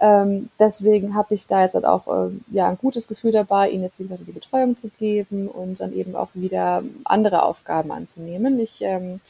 Ähm, 0.00 0.50
deswegen 0.58 1.14
habe 1.14 1.34
ich 1.34 1.46
da 1.46 1.62
jetzt 1.62 1.74
halt 1.74 1.84
auch 1.84 2.08
äh, 2.08 2.30
ja 2.50 2.68
ein 2.68 2.78
gutes 2.78 3.06
Gefühl 3.06 3.30
dabei, 3.30 3.70
ihnen 3.70 3.84
jetzt 3.84 4.00
wie 4.00 4.02
gesagt 4.02 4.22
die 4.26 4.32
Betreuung 4.32 4.76
zu 4.76 4.90
geben 4.98 5.46
und 5.48 5.78
dann 5.78 5.94
eben 5.94 6.16
auch 6.16 6.28
wieder 6.34 6.82
andere 7.04 7.44
Aufgaben 7.44 7.92
anzunehmen. 7.92 8.58
Ich 8.58 8.82
ähm, 8.82 9.20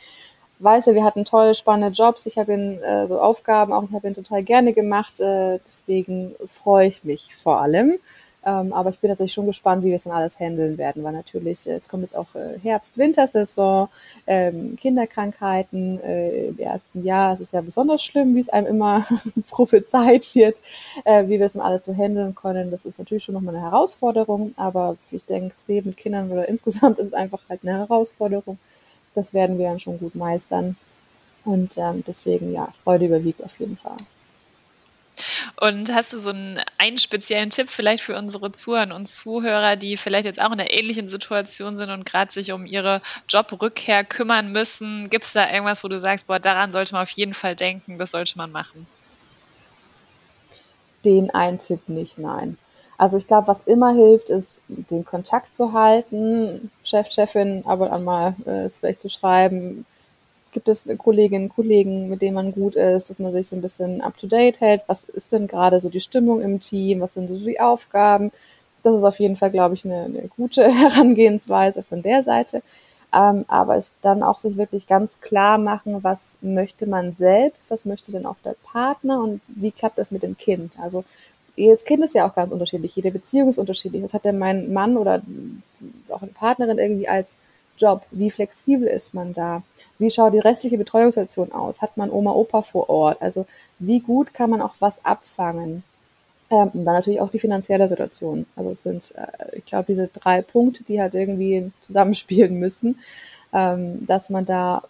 weiß 0.61 0.87
ja, 0.87 0.95
wir 0.95 1.05
hatten 1.05 1.27
tolle, 1.27 1.55
spannende 1.55 1.95
Jobs. 1.95 2.25
Ich 2.25 2.39
habe 2.39 2.55
ihn 2.55 2.83
äh, 2.83 3.07
so 3.07 3.21
Aufgaben 3.21 3.73
auch, 3.75 3.83
ich 3.83 3.93
habe 3.93 4.09
ihn 4.09 4.15
total 4.15 4.43
gerne 4.43 4.73
gemacht. 4.73 5.21
Äh, 5.21 5.59
deswegen 5.67 6.35
freue 6.51 6.89
ich 6.89 7.05
mich 7.05 7.35
vor 7.37 7.61
allem. 7.61 7.99
Ähm, 8.47 8.73
aber 8.73 8.91
ich 8.91 8.99
bin 8.99 9.09
tatsächlich 9.09 9.33
schon 9.33 9.47
gespannt, 9.47 9.83
wie 9.83 9.89
wir 9.89 9.97
es 9.97 10.05
dann 10.05 10.13
alles 10.13 10.39
handeln 10.39 10.77
werden, 10.77 11.03
weil 11.03 11.13
natürlich, 11.13 11.67
äh, 11.67 11.73
jetzt 11.73 11.89
kommt 11.89 12.03
jetzt 12.03 12.15
auch 12.15 12.35
äh, 12.35 12.59
Herbst, 12.63 12.99
Wintersaison, 12.99 13.89
ähm, 14.27 14.77
Kinderkrankheiten 14.77 16.01
äh, 16.03 16.49
im 16.49 16.59
ersten 16.59 17.05
Jahr. 17.05 17.35
Es 17.35 17.41
ist 17.41 17.53
ja 17.55 17.63
besonders 17.63 18.03
schlimm, 18.05 18.35
wie 18.35 18.41
es 18.41 18.51
einem 18.51 18.67
immer 18.67 19.07
prophezeit 19.49 20.35
wird, 20.35 20.59
äh, 21.05 21.25
wie 21.25 21.39
wir 21.39 21.47
es 21.47 21.55
dann 21.55 21.63
alles 21.63 21.85
so 21.85 21.95
handeln 21.95 22.35
können. 22.35 22.71
Das 22.71 22.85
ist 22.85 22.99
natürlich 22.99 23.25
schon 23.25 23.35
nochmal 23.35 23.55
eine 23.57 23.65
Herausforderung, 23.65 24.53
aber 24.57 24.97
ich 25.11 25.25
denke, 25.25 25.55
das 25.55 25.67
Leben 25.67 25.91
mit 25.91 25.97
Kindern 25.97 26.31
oder 26.31 26.49
insgesamt 26.49 26.99
ist 26.99 27.09
es 27.09 27.15
einfach 27.15 27.41
halt 27.49 27.61
eine 27.63 27.79
Herausforderung. 27.79 28.59
Das 29.15 29.33
werden 29.33 29.59
wir 29.59 29.69
dann 29.69 29.81
schon 29.81 29.99
gut 29.99 30.15
meistern. 30.15 30.77
Und 31.45 31.77
ähm, 31.77 32.03
deswegen, 32.07 32.53
ja, 32.53 32.69
Freude 32.83 33.07
überwiegt 33.07 33.43
auf 33.45 33.59
jeden 33.59 33.77
Fall. 33.77 33.97
Und 35.61 35.93
hast 35.95 36.13
du 36.13 36.19
so 36.19 36.31
einen, 36.31 36.61
einen 36.79 36.99
speziellen 36.99 37.51
Tipp 37.51 37.69
vielleicht 37.69 38.03
für 38.03 38.17
unsere 38.17 38.53
Zuhörer 38.53 38.95
und 38.95 39.07
Zuhörer, 39.07 39.77
die 39.77 39.97
vielleicht 39.97 40.25
jetzt 40.25 40.41
auch 40.41 40.53
in 40.53 40.61
einer 40.61 40.71
ähnlichen 40.71 41.09
Situation 41.09 41.77
sind 41.77 41.91
und 41.91 42.05
gerade 42.05 42.33
sich 42.33 42.53
um 42.53 42.67
ihre 42.67 43.01
Jobrückkehr 43.29 44.05
kümmern 44.05 44.53
müssen? 44.53 45.09
Gibt 45.11 45.25
es 45.25 45.33
da 45.33 45.51
irgendwas, 45.51 45.85
wo 45.85 45.89
du 45.89 46.01
sagst, 46.01 46.27
boah, 46.27 46.41
daran 46.41 46.73
sollte 46.73 46.95
man 46.95 47.03
auf 47.03 47.11
jeden 47.11 47.35
Fall 47.35 47.55
denken, 47.55 47.99
das 47.99 48.11
sollte 48.11 48.37
man 48.37 48.51
machen? 48.51 48.87
Den 51.05 51.31
einen 51.31 51.59
Tipp 51.59 51.89
nicht, 51.89 52.19
nein. 52.19 52.59
Also 52.97 53.17
ich 53.17 53.27
glaube, 53.27 53.49
was 53.49 53.63
immer 53.63 53.93
hilft, 53.93 54.31
ist, 54.31 54.63
den 54.69 55.05
Kontakt 55.05 55.57
zu 55.57 55.73
halten, 55.73 56.71
Chef, 56.85 57.11
Chefin 57.11 57.65
ab 57.67 57.81
und 57.81 57.89
an 57.89 58.05
mal 58.05 58.37
äh, 58.47 58.65
es 58.65 58.79
vielleicht 58.79 59.03
zu 59.03 59.09
schreiben, 59.09 59.85
Gibt 60.55 60.69
es 60.69 60.89
Kolleginnen 60.99 61.47
und 61.47 61.55
Kollegen, 61.55 62.09
mit 62.09 62.23
denen 62.23 62.37
man 62.37 62.53
gut 62.53 62.77
ist, 62.77 63.11
dass 63.11 63.19
man 63.19 63.33
sich 63.33 63.49
so 63.49 63.57
ein 63.57 63.63
bisschen 63.63 64.01
up-to-date 64.01 64.61
hält? 64.61 64.83
Was 64.87 65.05
ist 65.05 65.33
denn 65.33 65.49
gerade 65.49 65.81
so 65.81 65.91
die 65.91 66.01
Stimmung 66.01 66.41
im 66.41 66.61
Team? 66.61 67.01
Was 67.01 67.15
sind 67.15 67.29
so 67.29 67.37
die 67.37 67.61
Aufgaben? 67.61 68.31
Das 68.85 68.95
ist 68.95 69.05
auf 69.05 69.19
jeden 69.19 69.35
Fall, 69.35 69.51
glaube 69.51 69.75
ich, 69.75 69.85
eine, 69.85 70.05
eine 70.05 70.29
gute 70.29 70.63
Herangehensweise 70.73 71.83
von 71.83 72.03
der 72.03 72.23
Seite. 72.23 72.63
Ähm, 73.13 73.45
aber 73.49 73.77
es 73.77 73.93
dann 74.01 74.23
auch 74.23 74.39
sich 74.39 74.57
wirklich 74.57 74.87
ganz 74.87 75.21
klar 75.21 75.59
machen, 75.59 76.05
was 76.05 76.39
möchte 76.41 76.87
man 76.87 77.15
selbst, 77.15 77.71
was 77.71 77.85
möchte 77.85 78.13
denn 78.13 78.25
auch 78.25 78.37
der 78.45 78.55
Partner 78.65 79.23
und 79.23 79.41
wie 79.49 79.73
klappt 79.73 79.99
das 79.99 80.13
mit 80.13 80.23
dem 80.23 80.37
Kind? 80.37 80.79
Also 80.81 81.05
jedes 81.57 81.85
Kind 81.85 82.05
ist 82.05 82.15
ja 82.15 82.29
auch 82.29 82.35
ganz 82.35 82.53
unterschiedlich, 82.53 82.95
jede 82.95 83.11
Beziehung 83.11 83.49
ist 83.49 83.59
unterschiedlich. 83.59 84.03
Was 84.05 84.15
hat 84.15 84.25
denn 84.25 84.39
mein 84.39 84.73
Mann 84.73 84.97
oder 84.97 85.21
auch 86.11 86.23
eine 86.23 86.31
Partnerin 86.31 86.79
irgendwie 86.79 87.09
als 87.09 87.39
Job? 87.79 88.03
Wie 88.11 88.31
flexibel 88.31 88.87
ist 88.87 89.15
man 89.15 89.33
da? 89.33 89.63
Wie 89.99 90.11
schaut 90.11 90.35
die 90.35 90.39
restliche 90.39 90.79
Betreuungssituation 90.79 91.53
aus? 91.53 91.83
Hat 91.83 91.97
man 91.97 92.11
Oma, 92.11 92.33
Opa 92.33 92.63
vor 92.63 92.89
Ort? 92.89 93.21
Also 93.21 93.47
wie 93.79 94.01
gut 94.01 94.35
kann 94.35 94.51
man 94.51 94.63
auch 94.63 94.75
was 94.81 95.05
abfangen? 95.05 95.85
Ähm, 96.51 96.71
und 96.73 96.85
dann 96.85 96.95
natürlich 96.95 97.21
auch 97.21 97.31
die 97.31 97.39
finanzielle 97.39 97.89
Situation. 97.89 98.47
Also 98.57 98.71
es 98.71 98.83
sind, 98.83 99.15
äh, 99.17 99.59
ich 99.59 99.65
glaube, 99.65 99.87
diese 99.89 100.09
drei 100.09 100.43
Punkte, 100.43 100.85
die 100.85 101.01
halt 101.01 101.15
irgendwie 101.15 101.73
zusammenspielen 101.81 102.59
müssen, 102.59 102.99
ähm, 103.53 104.07
dass 104.07 104.31
man 104.31 104.45
da 104.45 104.83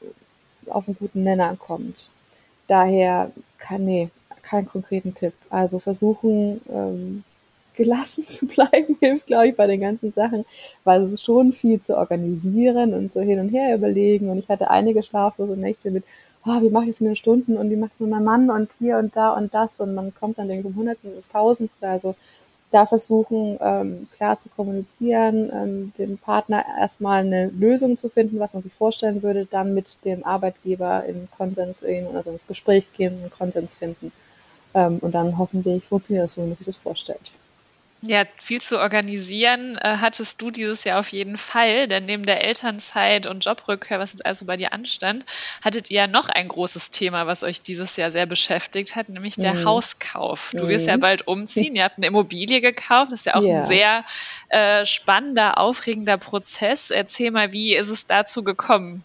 auf 0.66 0.88
einen 0.88 0.97
guten 0.99 1.23
Nenner 1.23 1.57
kommt. 1.57 2.11
Daher 2.66 3.31
kann, 3.59 3.85
nee, 3.85 4.11
keinen 4.42 4.68
konkreten 4.68 5.14
Tipp. 5.14 5.35
Also 5.51 5.79
versuchen, 5.79 6.61
ähm, 6.70 7.25
gelassen 7.74 8.22
zu 8.26 8.46
bleiben, 8.46 8.96
hilft, 9.00 9.26
glaube 9.26 9.48
ich, 9.48 9.56
bei 9.56 9.66
den 9.66 9.80
ganzen 9.80 10.12
Sachen, 10.12 10.44
weil 10.84 11.02
es 11.02 11.12
ist 11.12 11.24
schon 11.24 11.52
viel 11.52 11.80
zu 11.80 11.96
organisieren 11.96 12.94
und 12.94 13.12
so 13.12 13.20
hin 13.20 13.40
und 13.40 13.50
her 13.50 13.74
überlegen. 13.74 14.28
Und 14.30 14.38
ich 14.38 14.48
hatte 14.48 14.70
einige 14.70 15.02
schlaflose 15.02 15.56
Nächte 15.56 15.90
mit, 15.90 16.04
oh, 16.46 16.60
wie 16.60 16.70
mache 16.70 16.84
ich 16.84 16.90
es 16.90 17.00
mit 17.00 17.08
den 17.08 17.16
Stunden 17.16 17.56
und 17.56 17.70
wie 17.70 17.76
mache 17.76 17.88
ich 17.88 17.94
es 17.94 18.00
mit 18.00 18.10
meinem 18.10 18.24
Mann 18.24 18.50
und 18.50 18.72
hier 18.78 18.98
und 18.98 19.16
da 19.16 19.32
und 19.32 19.54
das. 19.54 19.78
Und 19.78 19.94
man 19.94 20.14
kommt 20.14 20.38
dann 20.38 20.50
irgendwie 20.50 20.68
um 20.68 20.76
Hundertstel 20.76 21.10
bis 21.12 21.28
Tausendste. 21.28 21.88
Also 21.88 22.14
da 22.70 22.87
versuchen, 22.87 23.56
ähm, 23.60 24.08
klar 24.16 24.38
zu 24.38 24.48
kommunizieren, 24.48 25.50
ähm, 25.54 25.92
dem 25.96 26.18
Partner 26.18 26.64
erstmal 26.78 27.24
eine 27.24 27.46
Lösung 27.46 27.96
zu 27.98 28.08
finden, 28.08 28.40
was 28.40 28.52
man 28.52 28.64
sich 28.64 28.74
vorstellen 28.74 29.22
würde, 29.22 29.46
dann 29.46 29.74
mit 29.74 30.04
dem 30.04 30.24
Arbeitgeber 30.24 31.04
in 31.04 31.28
Konsens 31.37 31.80
gehen, 31.80 32.08
also 32.16 32.30
ins 32.30 32.48
Gespräch 32.48 32.92
gehen 32.92 33.20
und 33.22 33.30
Konsens 33.30 33.76
finden. 33.76 34.10
Ähm, 34.74 34.98
und 35.00 35.14
dann 35.14 35.38
hoffentlich 35.38 35.84
funktioniert 35.84 36.24
das 36.24 36.32
so, 36.32 36.42
wie 36.42 36.46
man 36.46 36.56
sich 36.56 36.66
das 36.66 36.76
vorstellt. 36.76 37.32
Ja, 38.07 38.25
viel 38.38 38.61
zu 38.61 38.79
organisieren 38.79 39.79
äh, 39.79 39.97
hattest 39.99 40.43
du 40.43 40.51
dieses 40.51 40.85
Jahr 40.85 41.01
auf 41.01 41.09
jeden 41.09 41.38
Fall, 41.38 41.88
denn 41.88 42.05
neben 42.05 42.27
der 42.27 42.45
Elternzeit 42.45 43.27
und 43.27 43.47
Jobrückkehr, 43.47 43.99
was 43.99 44.12
jetzt 44.12 44.27
also 44.27 44.45
bei 44.45 44.59
dir 44.59 44.75
anstand, 44.75 45.25
hattet 45.64 45.90
ihr 45.90 46.01
ja 46.01 46.07
noch 46.07 46.29
ein 46.29 46.49
großes 46.49 46.90
Thema, 46.90 47.27
was 47.27 47.43
euch 47.43 47.62
dieses 47.62 47.97
Jahr 47.97 48.12
sehr 48.12 48.27
beschäftigt 48.27 48.95
hat, 48.95 49.09
nämlich 49.09 49.37
der 49.37 49.55
mhm. 49.55 49.64
Hauskauf. 49.64 50.51
Du 50.53 50.69
wirst 50.69 50.87
ja 50.87 50.97
mhm. 50.97 51.01
bald 51.01 51.27
umziehen, 51.27 51.77
ihr 51.77 51.85
habt 51.85 51.97
eine 51.97 52.07
Immobilie 52.07 52.61
gekauft, 52.61 53.11
das 53.11 53.21
ist 53.21 53.27
ja 53.27 53.37
auch 53.37 53.43
ja. 53.43 53.57
ein 53.57 53.62
sehr 53.62 54.05
äh, 54.51 54.85
spannender, 54.85 55.57
aufregender 55.57 56.19
Prozess. 56.19 56.90
Erzähl 56.90 57.31
mal, 57.31 57.53
wie 57.53 57.75
ist 57.75 57.88
es 57.88 58.07
dazu 58.07 58.45
gekommen? 58.45 59.03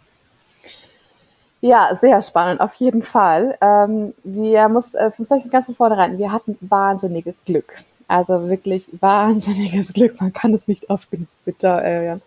Ja, 1.61 1.95
sehr 1.95 2.21
spannend, 2.21 2.59
auf 2.59 2.73
jeden 2.75 3.01
Fall. 3.03 3.57
Ähm, 3.61 4.13
wir 4.25 4.67
muss 4.67 4.93
äh, 4.93 5.11
vielleicht 5.11 5.49
ganz 5.51 5.67
von 5.67 5.75
vornherein, 5.75 6.17
wir 6.17 6.33
hatten 6.33 6.57
wahnsinniges 6.59 7.35
Glück. 7.45 7.83
Also 8.09 8.49
wirklich 8.49 8.89
wahnsinniges 8.99 9.93
Glück. 9.93 10.19
Man 10.19 10.33
kann 10.33 10.53
es 10.55 10.67
nicht 10.67 10.89
oft 10.89 11.11
genug 11.11 11.27
beteuern. 11.45 12.21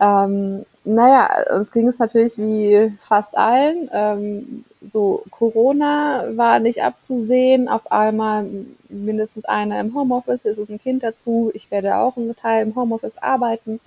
Ähm, 0.00 0.66
naja, 0.84 1.30
es 1.60 1.70
ging 1.70 1.86
es 1.86 2.00
natürlich 2.00 2.36
wie 2.38 2.92
fast 2.98 3.38
allen. 3.38 3.88
Ähm, 3.92 4.64
so 4.92 5.22
Corona 5.30 6.24
war 6.34 6.58
nicht 6.58 6.82
abzusehen. 6.82 7.68
Auf 7.68 7.92
einmal 7.92 8.46
mindestens 8.88 9.44
einer 9.44 9.78
im 9.78 9.94
Homeoffice. 9.94 10.44
Es 10.44 10.58
ist 10.58 10.70
ein 10.70 10.80
Kind 10.80 11.04
dazu. 11.04 11.52
Ich 11.54 11.70
werde 11.70 11.98
auch 11.98 12.16
einen 12.16 12.34
Teil 12.34 12.66
im 12.66 12.74
Homeoffice 12.74 13.16
arbeiten. 13.18 13.78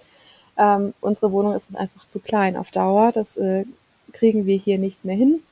Ähm, 0.58 0.94
unsere 1.02 1.34
Wohnung 1.34 1.54
ist 1.54 1.76
einfach 1.76 2.08
zu 2.08 2.22
klein 2.22 2.56
auf 2.56 2.72
Dauer. 2.72 3.12
Das 3.12 3.36
äh, 3.36 3.66
kriegen 4.14 4.46
wir 4.46 4.56
hier 4.56 4.80
nicht 4.80 5.04
mehr 5.04 5.18
hin. 5.18 5.44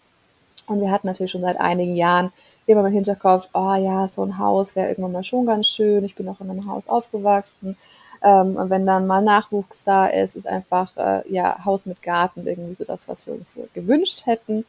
Und 0.65 0.79
wir 0.79 0.91
hatten 0.91 1.07
natürlich 1.07 1.31
schon 1.31 1.41
seit 1.41 1.59
einigen 1.59 1.97
Jahren 1.97 2.31
immer 2.65 2.85
im 2.85 2.93
Hinterkopf, 2.93 3.49
oh 3.53 3.75
ja, 3.75 4.07
so 4.07 4.23
ein 4.23 4.37
Haus 4.37 4.75
wäre 4.75 4.89
irgendwann 4.89 5.11
mal 5.11 5.23
schon 5.23 5.45
ganz 5.45 5.67
schön. 5.67 6.03
Ich 6.05 6.15
bin 6.15 6.27
auch 6.29 6.39
in 6.39 6.49
einem 6.49 6.67
Haus 6.67 6.87
aufgewachsen. 6.87 7.77
Ähm, 8.21 8.55
und 8.55 8.69
wenn 8.69 8.85
dann 8.85 9.05
mal 9.05 9.21
Nachwuchs 9.21 9.83
da 9.83 10.07
ist, 10.07 10.35
ist 10.35 10.47
einfach 10.47 10.95
äh, 10.97 11.29
ja 11.31 11.63
Haus 11.65 11.85
mit 11.85 12.01
Garten 12.01 12.47
irgendwie 12.47 12.73
so 12.73 12.85
das, 12.85 13.07
was 13.07 13.27
wir 13.27 13.33
uns 13.33 13.57
äh, 13.57 13.67
gewünscht 13.73 14.25
hätten. 14.25 14.65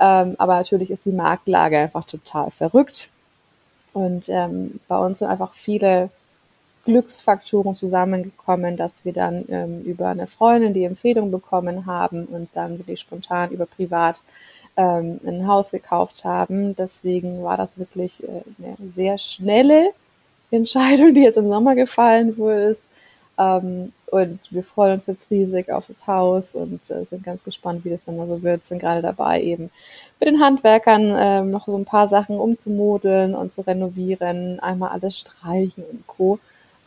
Ähm, 0.00 0.34
aber 0.38 0.56
natürlich 0.56 0.90
ist 0.90 1.04
die 1.04 1.12
Marktlage 1.12 1.78
einfach 1.78 2.04
total 2.04 2.50
verrückt. 2.50 3.10
Und 3.92 4.28
ähm, 4.28 4.80
bei 4.88 4.98
uns 4.98 5.18
sind 5.18 5.28
einfach 5.28 5.54
viele 5.54 6.10
Glücksfaktoren 6.84 7.74
zusammengekommen, 7.76 8.76
dass 8.76 9.04
wir 9.04 9.12
dann 9.12 9.44
ähm, 9.48 9.82
über 9.82 10.08
eine 10.08 10.26
Freundin 10.26 10.72
die 10.72 10.84
Empfehlung 10.84 11.30
bekommen 11.30 11.86
haben 11.86 12.26
und 12.26 12.54
dann 12.56 12.78
wirklich 12.78 13.00
spontan 13.00 13.50
über 13.50 13.66
privat 13.66 14.20
ähm, 14.76 15.20
ein 15.26 15.46
Haus 15.46 15.70
gekauft 15.70 16.24
haben. 16.24 16.76
Deswegen 16.76 17.42
war 17.42 17.56
das 17.56 17.78
wirklich 17.78 18.22
äh, 18.22 18.42
eine 18.58 18.76
sehr 18.92 19.18
schnelle 19.18 19.90
Entscheidung, 20.50 21.14
die 21.14 21.22
jetzt 21.22 21.38
im 21.38 21.48
Sommer 21.48 21.74
gefallen 21.74 22.36
wurde. 22.36 22.76
Ähm, 23.38 23.92
und 24.06 24.38
wir 24.50 24.62
freuen 24.62 24.94
uns 24.94 25.06
jetzt 25.06 25.30
riesig 25.30 25.70
auf 25.70 25.86
das 25.88 26.06
Haus 26.06 26.54
und 26.54 26.80
äh, 26.90 27.04
sind 27.04 27.24
ganz 27.24 27.42
gespannt, 27.42 27.84
wie 27.84 27.90
das 27.90 28.04
dann 28.04 28.16
so 28.16 28.42
wird. 28.42 28.64
Sind 28.64 28.78
gerade 28.78 29.02
dabei, 29.02 29.42
eben 29.42 29.70
mit 30.20 30.28
den 30.28 30.40
Handwerkern 30.40 31.02
äh, 31.10 31.42
noch 31.42 31.66
so 31.66 31.76
ein 31.76 31.84
paar 31.84 32.08
Sachen 32.08 32.38
umzumodeln 32.38 33.34
und 33.34 33.52
zu 33.52 33.62
renovieren, 33.62 34.60
einmal 34.60 34.90
alles 34.90 35.18
streichen 35.18 35.84
und 35.84 36.06
Co. 36.06 36.38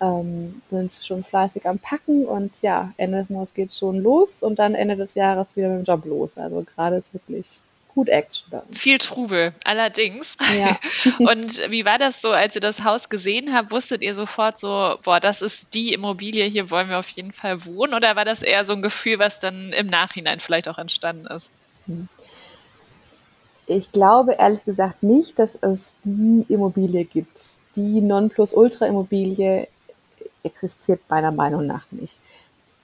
Ähm, 0.01 0.61
sind 0.69 0.93
schon 1.03 1.25
fleißig 1.25 1.67
am 1.67 1.77
Packen 1.77 2.25
und 2.25 2.61
ja, 2.61 2.93
Ende 2.95 3.19
des 3.19 3.29
Monats 3.29 3.53
geht's 3.53 3.77
schon 3.77 4.01
los 4.01 4.41
und 4.43 4.57
dann 4.57 4.73
Ende 4.73 4.95
des 4.95 5.13
Jahres 5.15 5.57
wieder 5.57 5.67
mit 5.67 5.79
dem 5.79 5.83
Job 5.83 6.05
los. 6.05 6.37
Also 6.37 6.63
gerade 6.63 6.95
ist 6.95 7.13
wirklich 7.13 7.59
gut 7.99 8.07
Action 8.07 8.47
da. 8.49 8.63
Viel 8.71 8.97
Trubel, 8.97 9.53
allerdings. 9.65 10.37
Ja. 10.57 10.77
und 11.19 11.69
wie 11.69 11.83
war 11.83 11.97
das 11.97 12.21
so, 12.21 12.29
als 12.29 12.55
ihr 12.55 12.61
das 12.61 12.85
Haus 12.85 13.09
gesehen 13.09 13.53
habt? 13.53 13.71
Wusstet 13.71 14.01
ihr 14.03 14.13
sofort 14.13 14.57
so, 14.57 14.95
boah, 15.03 15.19
das 15.19 15.41
ist 15.41 15.73
die 15.73 15.91
Immobilie, 15.91 16.45
hier 16.45 16.71
wollen 16.71 16.87
wir 16.87 16.97
auf 16.97 17.09
jeden 17.09 17.33
Fall 17.33 17.65
wohnen? 17.65 17.93
Oder 17.93 18.15
war 18.15 18.23
das 18.23 18.41
eher 18.41 18.63
so 18.63 18.71
ein 18.71 18.81
Gefühl, 18.81 19.19
was 19.19 19.41
dann 19.41 19.73
im 19.73 19.87
Nachhinein 19.87 20.39
vielleicht 20.39 20.69
auch 20.69 20.77
entstanden 20.77 21.27
ist? 21.27 21.51
Hm. 21.87 22.07
Ich 23.67 23.91
glaube 23.91 24.33
ehrlich 24.33 24.63
gesagt 24.63 25.03
nicht, 25.03 25.37
dass 25.37 25.55
es 25.55 25.95
die 26.05 26.45
Immobilie 26.47 27.03
gibt. 27.03 27.37
Die 27.75 27.99
Nonplusultra-Immobilie 27.99 29.67
existiert 30.43 31.01
meiner 31.09 31.33
Meinung 31.33 31.67
nach 31.67 31.83
nicht. 31.91 32.17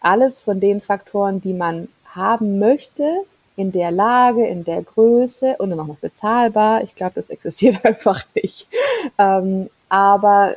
Alles 0.01 0.41
von 0.41 0.59
den 0.59 0.81
Faktoren, 0.81 1.39
die 1.39 1.53
man 1.53 1.87
haben 2.03 2.59
möchte, 2.59 3.23
in 3.55 3.71
der 3.71 3.91
Lage, 3.91 4.45
in 4.45 4.63
der 4.63 4.81
Größe 4.81 5.55
und 5.57 5.69
dann 5.69 5.79
auch 5.79 5.87
noch 5.87 5.97
bezahlbar. 5.97 6.83
Ich 6.83 6.95
glaube, 6.95 7.13
das 7.15 7.29
existiert 7.29 7.77
einfach 7.85 8.23
nicht. 8.35 8.67
Ähm, 9.17 9.69
aber 9.89 10.55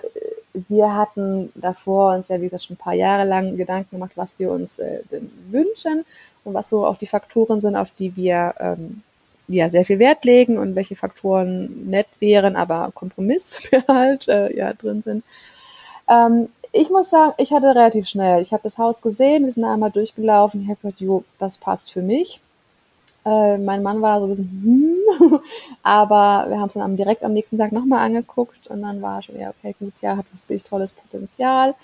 wir 0.69 0.95
hatten 0.95 1.53
davor 1.55 2.15
uns 2.15 2.29
ja, 2.29 2.41
wie 2.41 2.45
gesagt, 2.45 2.65
schon 2.65 2.75
ein 2.75 2.79
paar 2.79 2.95
Jahre 2.95 3.25
lang 3.25 3.57
Gedanken 3.57 3.97
gemacht, 3.97 4.13
was 4.17 4.39
wir 4.39 4.51
uns 4.51 4.79
äh, 4.79 5.01
wünschen 5.51 6.05
und 6.45 6.55
was 6.55 6.69
so 6.69 6.87
auch 6.87 6.97
die 6.97 7.07
Faktoren 7.07 7.61
sind, 7.61 7.77
auf 7.77 7.93
die 7.93 8.17
wir 8.17 8.55
ähm, 8.59 9.03
ja 9.47 9.69
sehr 9.69 9.85
viel 9.85 9.99
Wert 9.99 10.25
legen 10.25 10.59
und 10.59 10.75
welche 10.75 10.97
Faktoren 10.97 11.89
nett 11.89 12.09
wären, 12.19 12.57
aber 12.57 12.91
Kompromiss 12.95 13.61
halt 13.89 14.29
äh, 14.29 14.55
ja 14.57 14.73
drin 14.73 15.03
sind. 15.03 15.25
Ähm, 16.09 16.49
ich 16.73 16.91
muss 16.91 17.11
sagen, 17.11 17.33
ich 17.39 17.53
hatte 17.53 17.69
relativ 17.69 18.09
schnell. 18.09 18.43
Ich 18.43 18.53
habe 18.53 18.63
das 18.63 18.79
Haus 18.79 19.01
gesehen, 19.01 19.47
wir 19.47 19.53
sind 19.53 19.65
einmal 19.65 19.91
durchgelaufen. 19.91 20.63
Ich 20.63 20.69
habe 20.69 20.79
gedacht, 20.83 21.01
jo, 21.01 21.25
das 21.39 21.59
passt 21.59 21.91
für 21.91 22.03
mich. 22.03 22.41
Äh, 23.29 23.59
mein 23.59 23.83
Mann 23.83 24.01
war 24.01 24.21
so 24.21 24.27
ein 24.27 24.31
bisschen, 24.31 24.63
hm, 24.65 25.41
aber 25.83 26.49
wir 26.49 26.59
haben 26.59 26.69
es 26.69 26.75
dann 26.75 26.97
direkt 26.97 27.23
am 27.23 27.35
nächsten 27.35 27.59
Tag 27.59 27.73
nochmal 27.73 28.07
angeguckt 28.07 28.69
und 28.69 28.81
dann 28.83 29.03
war 29.03 29.21
schon, 29.23 29.39
ja, 29.39 29.51
okay, 29.51 29.75
gut, 29.79 29.93
ja, 30.01 30.17
hat 30.17 30.25
wirklich 30.47 30.65
tolles 30.65 30.93
Potenzial. 30.93 31.75